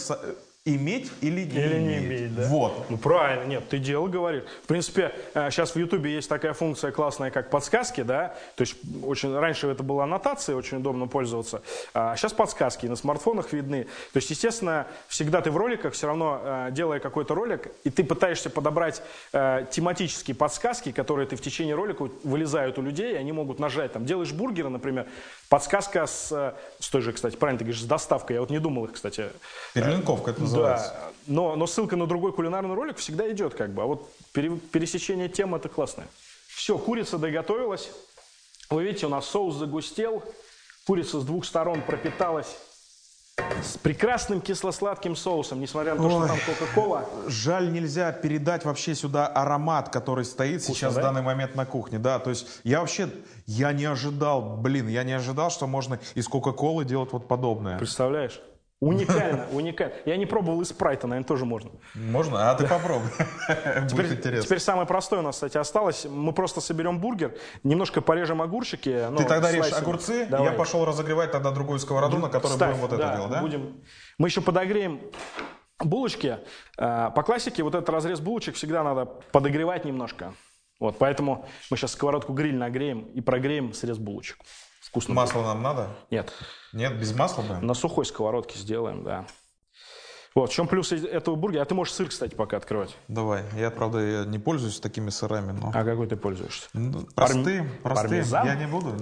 [0.65, 1.99] Иметь или не или иметь.
[1.99, 2.47] Не иметь да?
[2.47, 2.89] Вот.
[2.89, 4.45] Ну правильно, нет, ты дело говоришь.
[4.63, 8.77] В принципе, сейчас э, в Ютубе есть такая функция классная, как подсказки, да, то есть
[9.03, 11.63] очень раньше это была аннотация, очень удобно пользоваться,
[11.95, 13.89] а сейчас подсказки на смартфонах видны.
[14.13, 18.05] То есть, естественно, всегда ты в роликах, все равно э, делая какой-то ролик, и ты
[18.05, 23.33] пытаешься подобрать э, тематические подсказки, которые ты в течение ролика вылезают у людей, и они
[23.33, 25.09] могут нажать, там, делаешь бургеры, например,
[25.49, 28.85] подсказка с, с той же, кстати, правильно ты говоришь, с доставкой, я вот не думал
[28.85, 29.25] их, кстати.
[29.75, 30.89] Перелинковка это называется.
[30.89, 33.83] Да, но, но ссылка на другой кулинарный ролик всегда идет как бы.
[33.83, 36.07] А вот пере, пересечение тем это классное.
[36.49, 37.91] Все, курица доготовилась.
[38.71, 40.23] Вы видите, у нас соус загустел.
[40.87, 42.57] Курица с двух сторон пропиталась
[43.63, 47.09] с прекрасным кисло-сладким соусом, несмотря на то, Ой, что там Кока-Кола.
[47.29, 51.01] Жаль, нельзя передать вообще сюда аромат, который стоит Вкусно, сейчас да?
[51.01, 51.99] в данный момент на кухне.
[51.99, 53.09] Да, то есть я вообще,
[53.47, 57.79] я не ожидал, блин, я не ожидал, что можно из Кока-Колы делать вот подобное.
[57.79, 58.41] Представляешь?
[58.83, 59.95] Уникально, уникально.
[60.07, 61.71] Я не пробовал из спрайта, наверное, тоже можно.
[61.95, 62.51] Можно?
[62.51, 63.09] А ты попробуй.
[63.49, 64.43] Будет Теперь, интересно.
[64.45, 66.05] теперь самое простое у нас, кстати, осталось.
[66.05, 69.07] Мы просто соберем бургер, немножко порежем огурчики.
[69.09, 69.81] ну, Ты тогда слайсами.
[69.83, 70.51] огурцы, Давай.
[70.51, 73.41] я пошел разогревать тогда другую сковороду, на которой Ставь, будем вот это делать, да?
[73.41, 73.83] Будем.
[74.19, 75.01] Мы еще подогреем
[75.79, 76.39] булочки.
[76.77, 80.35] Э, По классике вот этот разрез булочек всегда надо подогревать немножко.
[80.81, 84.39] Вот, поэтому мы сейчас сковородку гриль нагреем и прогреем срез булочек.
[84.93, 85.15] Вкусно.
[85.15, 85.17] будет.
[85.25, 85.89] Масло нам надо?
[86.11, 86.33] Нет,
[86.75, 87.55] Нет, без масла бы?
[87.61, 89.25] на сухой сковородке сделаем, да.
[90.35, 91.63] Вот, в чем плюс этого бургера?
[91.63, 92.97] А ты можешь сыр, кстати, пока открывать.
[93.09, 93.43] Давай.
[93.57, 95.71] Я, правда, я не пользуюсь такими сырами, но...
[95.75, 96.69] А какой ты пользуешься?
[96.73, 98.23] Ну, Простые, простые.
[98.23, 98.47] пармезан?
[98.47, 98.95] Я не буду.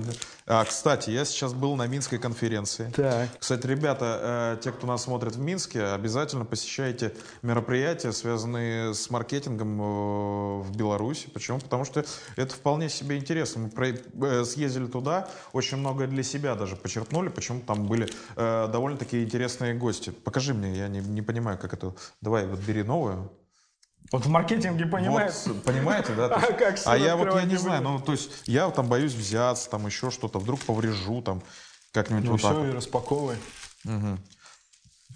[0.46, 2.90] А, кстати, я сейчас был на Минской конференции.
[2.96, 3.28] Так.
[3.38, 9.80] Кстати, ребята, э, те, кто нас смотрит в Минске, обязательно посещайте мероприятия, связанные с маркетингом
[9.80, 11.28] э, в Беларуси.
[11.32, 11.60] Почему?
[11.60, 12.04] Потому что
[12.36, 13.70] это вполне себе интересно.
[13.76, 17.28] Мы э, съездили туда, очень многое для себя даже почерпнули.
[17.28, 20.10] Почему там были довольно-таки интересные гости.
[20.10, 21.94] Покажи мне, я не, не понимаю, как это.
[22.20, 23.32] Давай, вот бери новую.
[24.12, 25.34] Вот в маркетинге понимаешь?
[25.46, 26.28] Вот, понимаете, да?
[26.30, 28.68] То А есть- как а я вот я не не знаю, ну то есть я
[28.70, 31.42] там боюсь взяться, там еще что-то, вдруг поврежу, там
[31.92, 32.52] как-нибудь Ну вот так.
[32.52, 32.68] все, вот.
[32.68, 33.36] и распаковывай.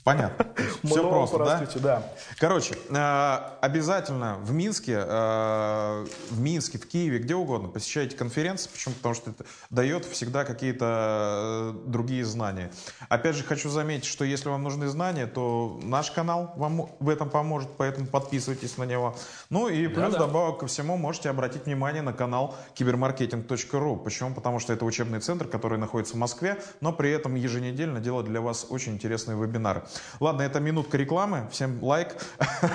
[0.05, 0.46] Понятно.
[0.84, 1.80] Все Много просто, да?
[1.80, 2.12] да.
[2.38, 8.68] Короче, э, обязательно в Минске, э, в Минске, в Киеве, где угодно посещайте конференции.
[8.70, 8.94] Почему?
[8.96, 12.70] Потому что это дает всегда какие-то э, другие знания.
[13.09, 17.30] Опять же, хочу заметить, что если вам нужны знания, то наш канал вам в этом
[17.30, 19.16] поможет, поэтому подписывайтесь на него.
[19.48, 20.26] Ну и плюс Да-да.
[20.26, 23.96] добавок ко всему можете обратить внимание на канал кибермаркетинг.ру.
[23.96, 24.34] Почему?
[24.34, 28.42] Потому что это учебный центр, который находится в Москве, но при этом еженедельно делает для
[28.42, 29.82] вас очень интересные вебинары.
[30.20, 31.49] Ладно, это минутка рекламы.
[31.51, 32.16] Всем лайк.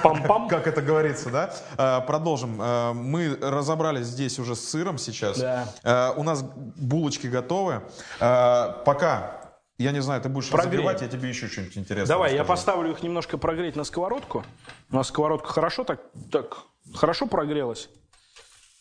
[0.03, 0.47] Пам-пам.
[0.49, 1.53] Как это говорится, да?
[1.77, 2.61] Э, Продолжим.
[2.61, 5.37] Э, Мы разобрались здесь уже с сыром сейчас.
[5.39, 5.67] Да.
[5.83, 7.81] Э, У нас булочки готовы.
[8.19, 9.41] Пока,
[9.77, 10.71] я не знаю, ты будешь Прогреем.
[10.87, 12.57] разогревать, я тебе еще что-нибудь интересное Давай, я расскажу.
[12.57, 14.43] поставлю их немножко прогреть на сковородку.
[14.91, 16.01] У нас сковородка хорошо так,
[16.31, 16.57] так
[16.95, 17.89] хорошо прогрелась.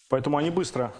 [0.09, 0.93] Поэтому они быстро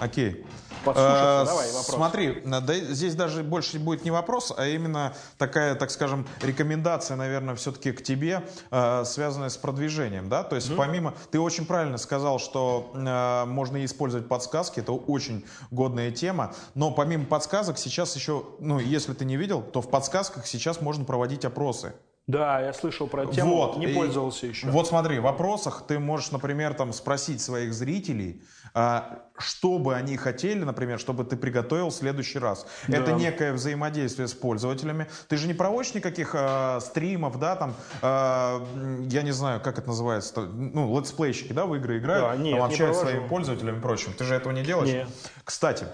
[0.00, 0.46] Окей.
[0.94, 1.96] Э, Давай, вопрос.
[1.96, 7.16] Смотри, на- да, здесь даже больше будет не вопрос, а именно такая, так скажем, рекомендация,
[7.16, 10.44] наверное, все-таки к тебе, э, связанная с продвижением, да?
[10.44, 16.10] То есть помимо, ты очень правильно сказал, что э, можно использовать подсказки, это очень годная
[16.12, 20.80] тема, но помимо подсказок сейчас еще, ну, если ты не видел, то в подсказках сейчас
[20.80, 21.94] можно проводить опросы.
[22.26, 24.66] Да, я слышал про тему, Вот, не и пользовался еще.
[24.66, 28.42] Вот смотри, в вопросах ты можешь, например, там спросить своих зрителей,
[28.74, 32.66] а, что бы они хотели, например, чтобы ты приготовил в следующий раз.
[32.88, 35.06] Это некое взаимодействие с пользователями.
[35.28, 38.60] Ты же не проводишь никаких а, стримов, да, там, а,
[39.08, 42.68] я не знаю, как это называется, ну, летсплейщики, да, в игры играют, Да, нет, там
[42.68, 43.18] не общаются с провожу.
[43.18, 44.12] своими пользователями и прочим.
[44.14, 44.92] Ты же этого не делаешь?
[44.92, 45.08] Нет.
[45.44, 45.86] Кстати,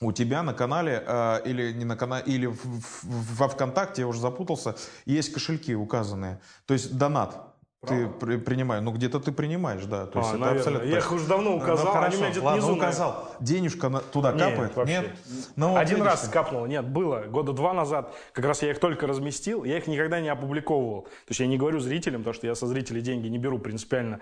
[0.00, 4.08] у тебя на канале э, или не на канале или в- в- во ВКонтакте, я
[4.08, 4.76] уже запутался,
[5.06, 6.40] есть кошельки указанные.
[6.66, 7.44] То есть донат.
[7.86, 10.06] Ты при- принимаешь, ну где-то ты принимаешь, да.
[10.06, 10.58] То есть А, это наверное.
[10.60, 12.16] абсолютно Я их уже давно Ну, указал, они хорошо.
[12.16, 13.34] у меня где-то Ладно, внизу, указал.
[13.40, 14.76] Денежка на- туда Нет, капает?
[14.76, 15.00] вообще.
[15.00, 15.10] Нет?
[15.54, 16.30] Ну, вот Один видишь раз ты.
[16.32, 20.20] капнуло, нет, было, года два назад, как раз я их только разместил, я их никогда
[20.20, 21.02] не опубликовывал.
[21.02, 24.20] То есть я не говорю зрителям, потому что я со зрителей деньги не беру принципиально.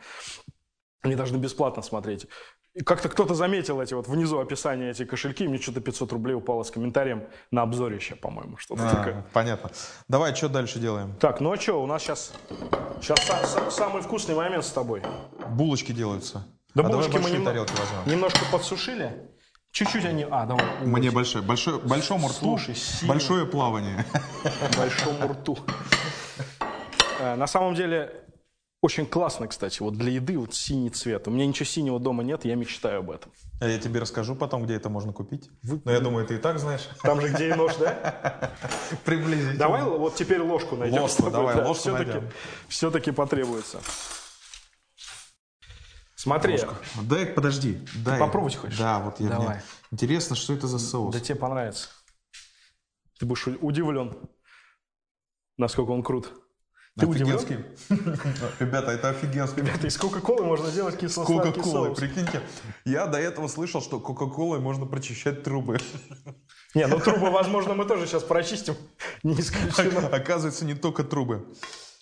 [1.00, 2.26] Они должны бесплатно смотреть.
[2.76, 6.62] И как-то кто-то заметил эти вот внизу описания эти кошельки, мне что-то 500 рублей упало
[6.62, 9.24] с комментарием на обзорище, по-моему, что-то А, такое.
[9.32, 9.70] понятно.
[10.08, 11.14] Давай, что дальше делаем?
[11.18, 12.34] Так, ну а что, у нас сейчас,
[13.00, 13.18] сейчас
[13.74, 15.00] самый вкусный момент с тобой.
[15.48, 16.46] Булочки делаются.
[16.74, 17.44] Да а булочки мы возьмем.
[18.04, 19.30] немножко подсушили.
[19.70, 20.26] Чуть-чуть они...
[20.30, 20.64] А, давай.
[20.82, 23.14] Мне большой, большой, большому рту, Слушай, сильно.
[23.14, 24.04] большое плавание.
[24.76, 25.58] большому рту.
[27.20, 28.25] Э, На самом деле,
[28.86, 31.26] очень классно, кстати, вот для еды вот синий цвет.
[31.26, 33.32] У меня ничего синего дома нет, я мечтаю об этом.
[33.60, 35.50] А я тебе расскажу потом, где это можно купить.
[35.84, 36.88] Но я думаю, ты и так знаешь.
[37.02, 38.52] Там же, где и нож, да?
[39.04, 39.58] Приблизительно.
[39.58, 41.02] Давай вот теперь ложку найдем.
[41.02, 42.30] Ложку, давай, да, ложку все-таки, найдем.
[42.68, 43.80] все-таки потребуется.
[46.14, 46.60] Смотри,
[47.02, 47.84] Дай, подожди.
[48.04, 48.20] Дай.
[48.20, 48.78] попробовать хочешь?
[48.78, 49.48] Да, вот я Давай.
[49.48, 49.62] мне.
[49.90, 51.12] Интересно, что это за соус?
[51.12, 51.88] да тебе понравится.
[53.18, 54.16] Ты будешь удивлен,
[55.56, 56.32] насколько он крут.
[56.98, 57.36] Ты удивлен?
[57.36, 57.64] Офигенский.
[58.58, 59.62] Ребята, это офигенский.
[59.62, 62.40] Это из Кока-Колы можно сделать кисло-сладкий Кока-колы, прикиньте.
[62.86, 65.78] Я до этого слышал, что Кока-колой можно прочищать трубы.
[66.74, 68.76] Не, ну трубы, возможно, мы тоже сейчас прочистим.
[69.22, 70.08] Не исключено.
[70.08, 71.46] Оказывается, не только трубы.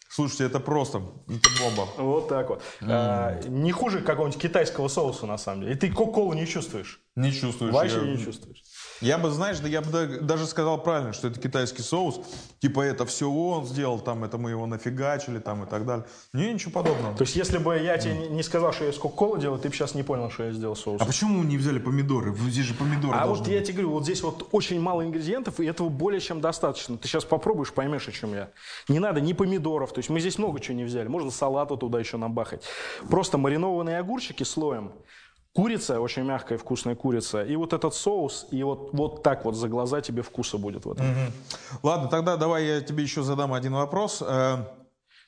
[0.09, 1.89] Слушайте, это просто, это бомба.
[1.99, 2.63] Вот так вот.
[2.83, 5.73] А, не хуже какого-нибудь китайского соуса, на самом деле.
[5.75, 7.01] И ты кока-колу не чувствуешь.
[7.17, 7.75] Не чувствуешь.
[7.75, 8.63] Вообще я- не чувствуешь.
[9.05, 12.21] Я бы, знаешь, да я бы да- даже сказал правильно, что это китайский соус.
[12.61, 16.07] Типа это все он сделал, там это мы его нафигачили, там и так далее.
[16.33, 17.15] Не, ничего подобного.
[17.15, 19.75] То есть, если бы я тебе не- сказал, что я из Кока-Колы делаю, ты бы
[19.75, 21.03] сейчас не понял, что я сделал соус.
[21.03, 22.35] А почему не взяли помидоры?
[22.35, 23.65] Здесь же помидоры А вот я быть.
[23.69, 26.97] тебе говорю, вот здесь вот очень мало ингредиентов, и этого более чем достаточно.
[26.97, 28.49] Ты сейчас попробуешь, поймешь, о чем я.
[28.89, 31.09] Не надо ни помидоров, то есть мы здесь много чего не взяли.
[31.09, 32.63] Можно салату туда еще набахать.
[33.11, 34.93] Просто маринованные огурчики слоем.
[35.55, 37.45] Курица, очень мягкая вкусная курица.
[37.45, 40.91] И вот этот соус, и вот, вот так вот за глаза тебе вкуса будет в
[40.91, 41.07] этом.
[41.85, 44.21] Ладно, тогда давай я тебе еще задам один вопрос.
[44.27, 44.65] Э,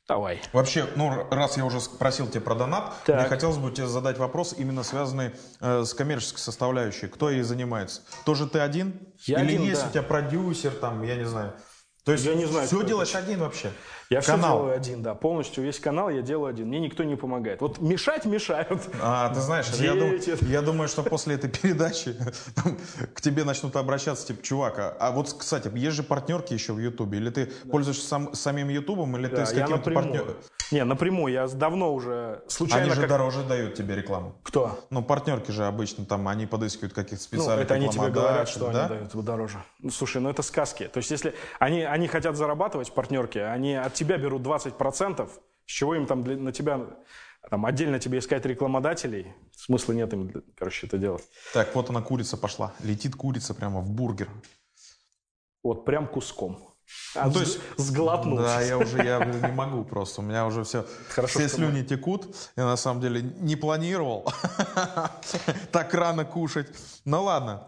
[0.09, 0.41] Давай.
[0.53, 3.17] Вообще, ну, раз я уже спросил тебя про донат, Так.
[3.17, 7.09] мне хотелось бы тебе задать вопрос, именно связанный э, с коммерческой составляющей.
[7.09, 8.03] Кто ей занимается?
[8.25, 9.01] Тоже ты один?
[9.27, 9.89] Я Или один, есть да.
[9.89, 11.55] у тебя продюсер, там, я не знаю.
[12.05, 13.73] То есть Я не знаю, все делаешь один вообще?
[14.09, 14.59] Я все Канал.
[14.59, 15.15] делаю один, да.
[15.15, 16.69] Полностью весь канал я делаю один.
[16.69, 17.61] Мне никто не помогает.
[17.61, 18.81] Вот мешать мешают.
[19.03, 22.15] А, ты знаешь, я, дум- я думаю, что после этой передачи
[22.55, 22.79] там,
[23.15, 26.79] к тебе начнут обращаться, типа, чувак, а, а вот, кстати, есть же партнерки еще в
[26.79, 30.37] Ютубе, или ты пользуешься сам- самим Ютубом, или Да, ты с каким-то партнером?
[30.71, 31.33] Не, напрямую.
[31.33, 32.85] Я давно уже случайно...
[32.87, 34.35] Они же как- дороже дают тебе рекламу.
[34.43, 34.79] Кто?
[34.91, 38.71] Ну, партнерки же обычно там, они подыскивают каких-то Ну, специальных это они тебе говорят, что
[38.71, 38.87] да?
[38.87, 39.59] они дают дороже.
[39.81, 40.89] Ну, слушай, ну это сказки.
[40.89, 45.29] То есть, если они, они хотят зарабатывать, партнерки, они от тебя берут 20%,
[45.67, 46.81] с чего им там для- на тебя,
[47.51, 51.25] там, отдельно тебе искать рекламодателей, смысла нет им, короче, это делать.
[51.53, 52.73] Так, вот она, курица пошла.
[52.81, 54.29] Летит курица прямо в бургер.
[55.63, 56.73] Вот прям куском.
[57.17, 58.39] А, Ну, то есть- сглотнул.
[58.39, 60.21] Да, я уже я не могу просто.
[60.21, 62.33] У меня уже все, Хорошо, все слюни текут.
[62.55, 64.33] Я на самом деле не планировал
[65.73, 66.69] так рано кушать.
[67.05, 67.67] Ну ладно.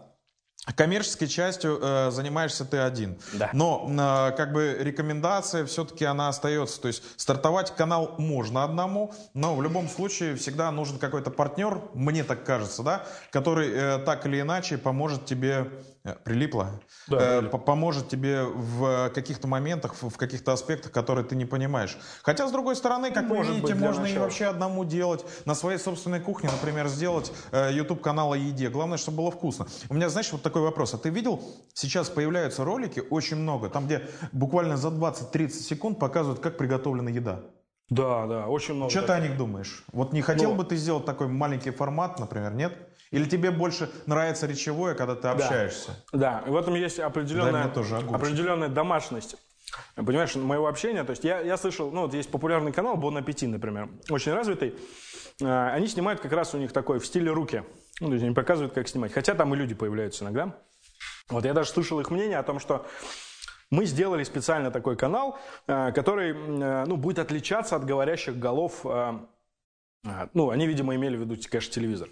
[0.75, 3.19] Коммерческой частью э, занимаешься ты один.
[3.33, 3.49] Да.
[3.53, 6.81] Но э, как бы рекомендация все-таки она остается.
[6.81, 12.23] То есть стартовать канал можно одному, но в любом случае всегда нужен какой-то партнер, мне
[12.23, 15.71] так кажется, да, который э, так или иначе поможет тебе
[16.23, 21.97] прилипло, Да, Э, поможет тебе в каких-то моментах, в каких-то аспектах, которые ты не понимаешь.
[22.23, 24.23] Хотя, с другой стороны, как вы Может видите, быть, можно и начала.
[24.23, 25.25] вообще одному делать.
[25.45, 28.69] На своей собственной кухне, например, сделать э, YouTube-канал о еде.
[28.69, 29.67] Главное, чтобы было вкусно.
[29.89, 30.93] У меня, знаешь, вот такой вопрос.
[30.93, 31.41] А ты видел,
[31.73, 37.41] сейчас появляются ролики, очень много, там, где буквально за 20-30 секунд показывают, как приготовлена еда.
[37.89, 38.91] Да, да, очень много.
[38.91, 39.83] Что ты о них думаешь?
[39.91, 42.88] Вот не хотел Ну- бы ты сделать такой маленький формат, например, нет?
[43.11, 45.91] Или тебе больше нравится речевое, когда ты общаешься?
[46.13, 48.15] Да, и в этом есть определенная, тоже огурчик.
[48.15, 49.35] определенная домашность.
[49.95, 53.49] Понимаешь, моего общения, то есть я, я слышал, ну вот есть популярный канал Бон Аппетит,
[53.49, 54.75] например, очень развитый.
[55.41, 57.63] А, Они снимают как раз у них такой в стиле руки.
[57.99, 59.11] Ну, то есть они показывают, как снимать.
[59.13, 60.55] Хотя там и люди появляются иногда.
[61.29, 62.85] Вот я даже слышал их мнение о том, что
[63.69, 65.37] мы сделали специально такой канал,
[65.67, 69.27] э, который э, ну, будет отличаться от говорящих голов а,
[70.33, 72.07] Ну, они, видимо, имели в виду, конечно, телевизор.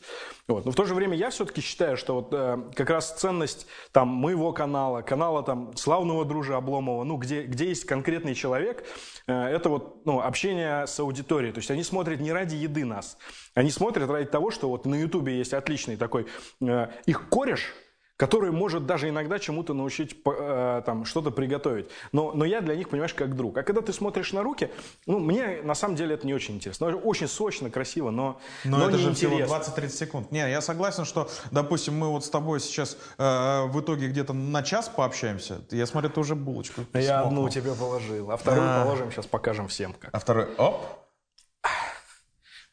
[0.48, 0.66] Вот.
[0.66, 4.10] Но в то же время я все-таки считаю, что вот э, как раз ценность там
[4.10, 8.86] моего канала, канала там славного дружа Обломова, ну, где, где есть конкретный человек,
[9.28, 11.54] э, это вот ну, общение с аудиторией.
[11.54, 13.18] То есть они смотрят не ради еды нас,
[13.54, 16.28] они смотрят ради того, что вот на Ютубе есть отличный такой
[16.60, 17.74] э, их кореш,
[18.18, 21.88] который может даже иногда чему-то научить э, там что-то приготовить.
[22.12, 23.58] Но, но я для них, понимаешь, как друг.
[23.58, 24.72] А когда ты смотришь на руки,
[25.06, 26.90] ну, мне на самом деле это не очень интересно.
[26.90, 29.62] Ну, Очень сочно, красиво, но, Но, но это же неинтересно.
[29.62, 30.32] всего 20-30 секунд.
[30.32, 34.64] Не, я согласен, что, допустим, мы вот с тобой сейчас э, в итоге где-то на
[34.64, 35.62] час пообщаемся.
[35.70, 37.46] Я смотрю, ты уже булочку Я смокнул.
[37.46, 38.84] одну тебе положил, а вторую А.
[38.84, 39.94] положим, сейчас покажем всем.
[39.94, 40.10] Как.
[40.14, 41.07] А второй, оп.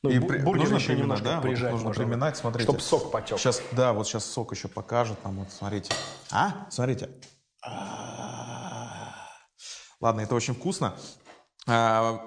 [0.05, 1.35] Ну, И бургер нужно еще приминать, немножко да?
[1.37, 2.05] Вот прижать нужно можно.
[2.05, 2.65] приминать, смотрите.
[2.65, 3.39] Чтоб сок потек.
[3.39, 5.19] Сейчас, да, вот сейчас сок еще покажет.
[5.23, 5.95] Там вот, смотрите.
[6.31, 6.67] А?
[6.69, 7.09] Смотрите.
[7.67, 9.15] А.
[10.03, 10.93] Ладно, это очень вкусно.
[11.67, 12.21] А,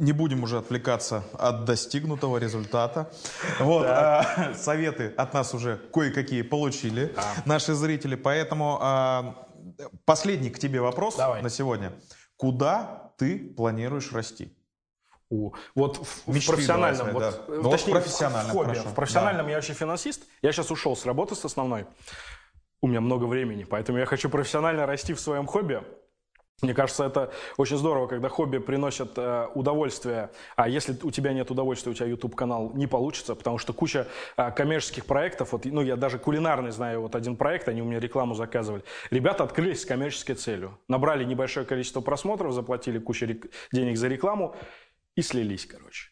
[0.00, 3.12] Не будем уже отвлекаться от достигнутого результата.
[3.60, 8.16] Вот, а, советы от нас уже кое-какие получили наши зрители.
[8.16, 9.46] Поэтому а,
[10.04, 11.42] последний к тебе вопрос Давай.
[11.42, 11.92] на сегодня.
[12.36, 14.52] Куда ты планируешь расти?
[15.34, 17.28] У- Вот в, Мечты профессиональном, вот, да.
[17.30, 18.68] э, Ну, вот точнее, в профессиональном, в хобби.
[18.68, 18.88] хорошо.
[18.88, 20.22] В профессиональном я вообще финансист.
[20.42, 21.86] Я сейчас ушел с работы с основной.
[22.80, 25.82] У меня много времени, поэтому я хочу профессионально расти в своем хобби.
[26.62, 30.30] Мне кажется, это очень здорово, когда хобби приносят э, удовольствие.
[30.54, 34.06] А если у тебя нет удовольствия, у тебя YouTube канал не получится, потому что куча
[34.36, 35.50] э, коммерческих проектов.
[35.52, 38.84] Вот, ну, я даже кулинарный знаю вот один проект, они у меня рекламу заказывали.
[39.10, 43.26] Ребята открылись с коммерческой целью, набрали небольшое количество просмотров, заплатили кучу
[43.72, 44.54] денег за рекламу
[45.16, 46.10] и слились, короче.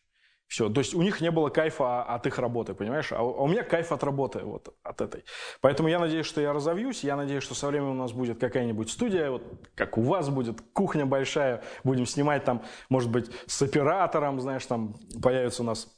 [0.52, 3.10] Все, то есть у них не было кайфа от их работы, понимаешь?
[3.10, 5.24] А у меня кайф от работы, вот от этой.
[5.62, 8.90] Поэтому я надеюсь, что я разовьюсь, я надеюсь, что со временем у нас будет какая-нибудь
[8.90, 9.42] студия, вот
[9.74, 14.94] как у вас будет, кухня большая, будем снимать там, может быть, с оператором, знаешь, там
[15.22, 15.88] появится у нас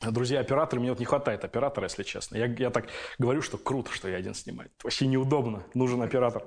[0.00, 2.36] друзья операторы, мне вот не хватает оператора, если честно.
[2.36, 4.68] Я, я так говорю, что круто, что я один снимаю.
[4.82, 6.44] Вообще неудобно, нужен оператор.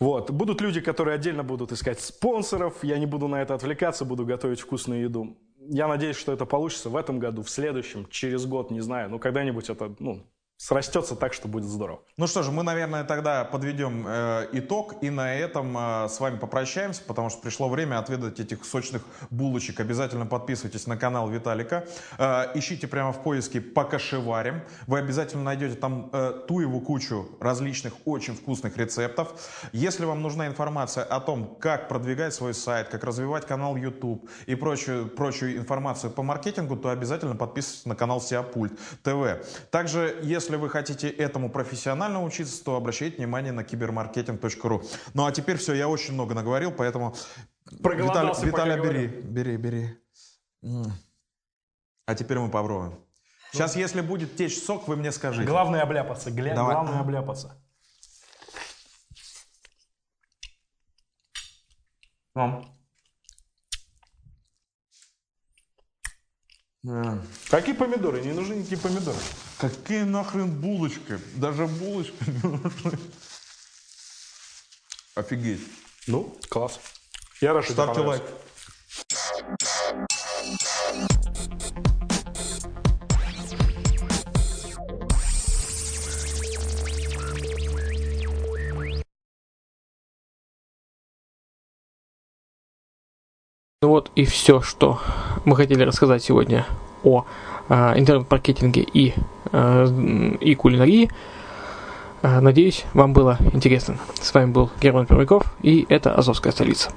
[0.00, 0.30] Вот.
[0.30, 4.60] Будут люди, которые отдельно будут искать спонсоров, я не буду на это отвлекаться, буду готовить
[4.60, 5.36] вкусную еду.
[5.58, 9.18] Я надеюсь, что это получится в этом году, в следующем, через год, не знаю, но
[9.18, 10.22] когда-нибудь это, ну,
[10.60, 12.02] срастется так, что будет здорово.
[12.18, 16.36] Ну что же, мы, наверное, тогда подведем э, итог и на этом э, с вами
[16.36, 19.80] попрощаемся, потому что пришло время отведать этих сочных булочек.
[19.80, 21.86] Обязательно подписывайтесь на канал Виталика.
[22.18, 24.60] Э, ищите прямо в поиске «Покашеварим».
[24.86, 29.32] Вы обязательно найдете там э, ту его кучу различных очень вкусных рецептов.
[29.72, 34.54] Если вам нужна информация о том, как продвигать свой сайт, как развивать канал YouTube и
[34.54, 39.42] прочую, прочую информацию по маркетингу, то обязательно подписывайтесь на канал Сиапульт ТВ.
[39.70, 44.82] Также, если если вы хотите этому профессионально учиться, то обращайте внимание на кибермаркетинг.ру.
[45.14, 47.14] Ну а теперь все, я очень много наговорил, поэтому...
[47.70, 49.98] Виталий, Виталий бери, бери, бери.
[52.06, 52.98] А теперь мы попробуем.
[53.52, 55.48] Сейчас, ну, если будет течь сок, вы мне скажите.
[55.48, 56.32] Главное обляпаться.
[56.32, 56.54] Гля...
[56.54, 56.74] Давай.
[56.74, 57.62] Главное обляпаться.
[62.34, 62.79] Вам.
[66.88, 67.18] А.
[67.50, 68.22] Какие помидоры?
[68.22, 69.18] Не нужны никакие помидоры.
[69.58, 71.18] Какие нахрен булочки?
[71.36, 72.98] Даже булочки не нужны.
[75.14, 75.60] Офигеть.
[76.06, 76.80] Ну, класс.
[77.42, 78.22] Я рад, что Ставьте лайк.
[93.82, 95.00] Ну вот и все, что
[95.46, 96.66] мы хотели рассказать сегодня
[97.02, 97.24] о
[97.70, 99.14] э, интернет-маркетинге и,
[99.52, 101.10] э, и кулинарии.
[102.20, 103.96] Э, надеюсь, вам было интересно.
[104.20, 106.92] С вами был Герман Пермяков, и это Азовская столица.